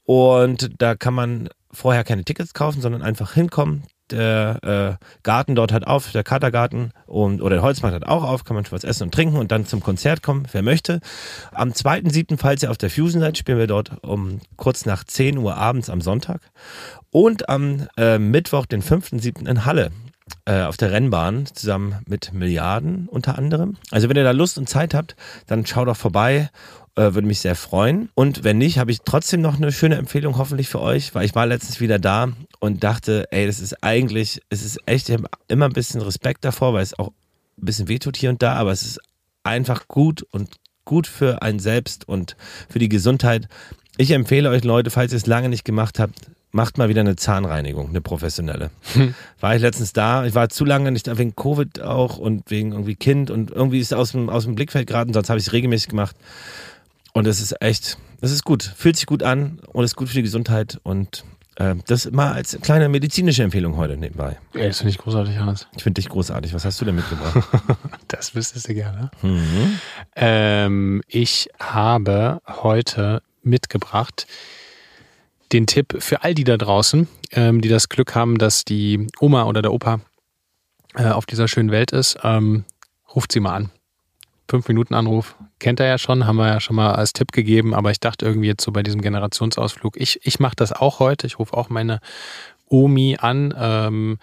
[0.05, 3.83] Und da kann man vorher keine Tickets kaufen, sondern einfach hinkommen.
[4.11, 8.43] Der äh, Garten dort hat auf, der Katergarten und, oder der Holzmarkt hat auch auf,
[8.43, 10.99] kann man schon was essen und trinken und dann zum Konzert kommen, wer möchte.
[11.51, 15.37] Am 2.7., falls ihr auf der Fusion seid, spielen wir dort um kurz nach 10
[15.37, 16.41] Uhr abends am Sonntag.
[17.11, 19.47] Und am äh, Mittwoch, den 5.7.
[19.47, 19.91] in Halle
[20.45, 23.77] äh, auf der Rennbahn zusammen mit Milliarden unter anderem.
[23.91, 25.15] Also wenn ihr da Lust und Zeit habt,
[25.47, 26.49] dann schaut doch vorbei.
[26.95, 28.09] Äh, würde mich sehr freuen.
[28.13, 31.33] Und wenn nicht, habe ich trotzdem noch eine schöne Empfehlung hoffentlich für euch, weil ich
[31.33, 35.09] war letztens wieder da und dachte, ey, das ist eigentlich, es ist echt
[35.47, 38.71] immer ein bisschen Respekt davor, weil es auch ein bisschen wehtut hier und da, aber
[38.71, 38.99] es ist
[39.43, 40.49] einfach gut und
[40.83, 42.35] gut für einen selbst und
[42.67, 43.47] für die Gesundheit.
[43.99, 46.15] Ich empfehle euch Leute, falls ihr es lange nicht gemacht habt,
[46.53, 48.71] macht mal wieder eine Zahnreinigung, eine professionelle.
[48.93, 49.13] Hm.
[49.41, 52.71] War ich letztens da, ich war zu lange nicht da, wegen Covid auch und wegen
[52.71, 55.47] irgendwie Kind und irgendwie ist es aus dem, aus dem Blickfeld geraten, sonst habe ich
[55.47, 56.15] es regelmäßig gemacht.
[57.11, 60.15] Und es ist echt, es ist gut, fühlt sich gut an und ist gut für
[60.15, 61.25] die Gesundheit und
[61.57, 64.37] äh, das mal als kleine medizinische Empfehlung heute nebenbei.
[64.53, 65.67] Ey, das finde ich großartig, Hans.
[65.75, 66.53] Ich finde dich großartig.
[66.53, 67.45] Was hast du denn mitgebracht?
[68.07, 69.11] das wüsstest du gerne.
[69.21, 69.79] Mhm.
[70.15, 74.27] Ähm, ich habe heute mitgebracht
[75.51, 79.45] den Tipp für all die da draußen, ähm, die das Glück haben, dass die Oma
[79.45, 79.99] oder der Opa
[80.95, 82.65] äh, auf dieser schönen Welt ist, ähm,
[83.15, 83.71] ruft sie mal an.
[84.49, 87.75] Fünf Minuten Anruf, kennt er ja schon, haben wir ja schon mal als Tipp gegeben,
[87.75, 91.27] aber ich dachte irgendwie jetzt so bei diesem Generationsausflug, ich, ich mache das auch heute,
[91.27, 91.99] ich rufe auch meine
[92.67, 94.17] Omi an, ähm,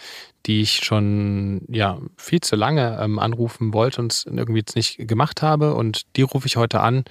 [0.46, 5.08] die ich schon ja viel zu lange ähm, anrufen wollte und es irgendwie jetzt nicht
[5.08, 7.04] gemacht habe und die rufe ich heute an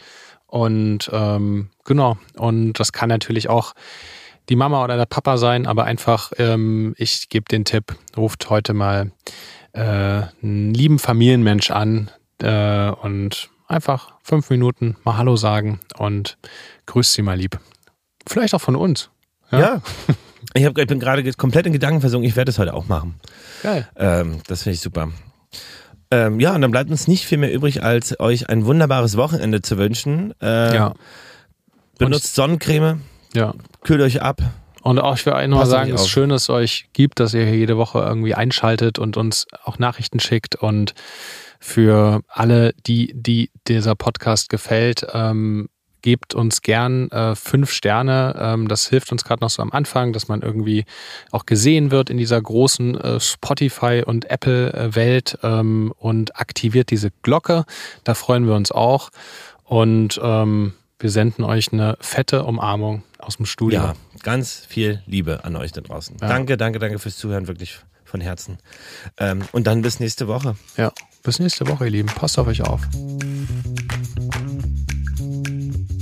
[0.56, 3.74] und ähm, genau, und das kann natürlich auch
[4.48, 8.74] die Mama oder der Papa sein, aber einfach, ähm, ich gebe den Tipp, ruft heute
[8.74, 9.12] mal
[9.74, 12.10] äh, einen lieben Familienmensch an
[12.42, 16.38] äh, und einfach fünf Minuten mal Hallo sagen und
[16.86, 17.60] grüßt sie mal lieb.
[18.26, 19.10] Vielleicht auch von uns.
[19.52, 19.60] Ja.
[19.60, 19.82] ja.
[20.54, 22.30] Ich, hab, ich bin gerade komplett in Gedanken versunken.
[22.30, 23.16] Ich werde es heute auch machen.
[23.62, 23.90] Geil.
[23.98, 25.12] Ähm, das finde ich super.
[26.12, 29.62] Ähm, ja, und dann bleibt uns nicht viel mehr übrig, als euch ein wunderbares Wochenende
[29.62, 30.34] zu wünschen.
[30.42, 30.94] Äh, ja.
[31.98, 33.02] Benutzt ich, Sonnencreme.
[33.34, 33.54] Ja.
[33.82, 34.42] Kühlt euch ab.
[34.82, 37.34] Und auch, ich will auch nur sagen, es ist schön, dass es euch gibt, dass
[37.34, 40.56] ihr hier jede Woche irgendwie einschaltet und uns auch Nachrichten schickt.
[40.56, 40.94] Und
[41.60, 45.70] für alle, die, die dieser Podcast gefällt, ähm,
[46.06, 48.36] gebt uns gern äh, fünf Sterne.
[48.40, 50.86] Ähm, das hilft uns gerade noch so am Anfang, dass man irgendwie
[51.32, 57.66] auch gesehen wird in dieser großen äh, Spotify- und Apple-Welt ähm, und aktiviert diese Glocke.
[58.04, 59.10] Da freuen wir uns auch.
[59.64, 63.80] Und ähm, wir senden euch eine fette Umarmung aus dem Studio.
[63.80, 66.18] Ja, ganz viel Liebe an euch da draußen.
[66.22, 66.28] Ja.
[66.28, 68.60] Danke, danke, danke fürs Zuhören, wirklich von Herzen.
[69.18, 70.56] Ähm, und dann bis nächste Woche.
[70.78, 70.92] Ja,
[71.24, 72.10] bis nächste Woche, ihr Lieben.
[72.10, 72.82] Passt auf euch auf.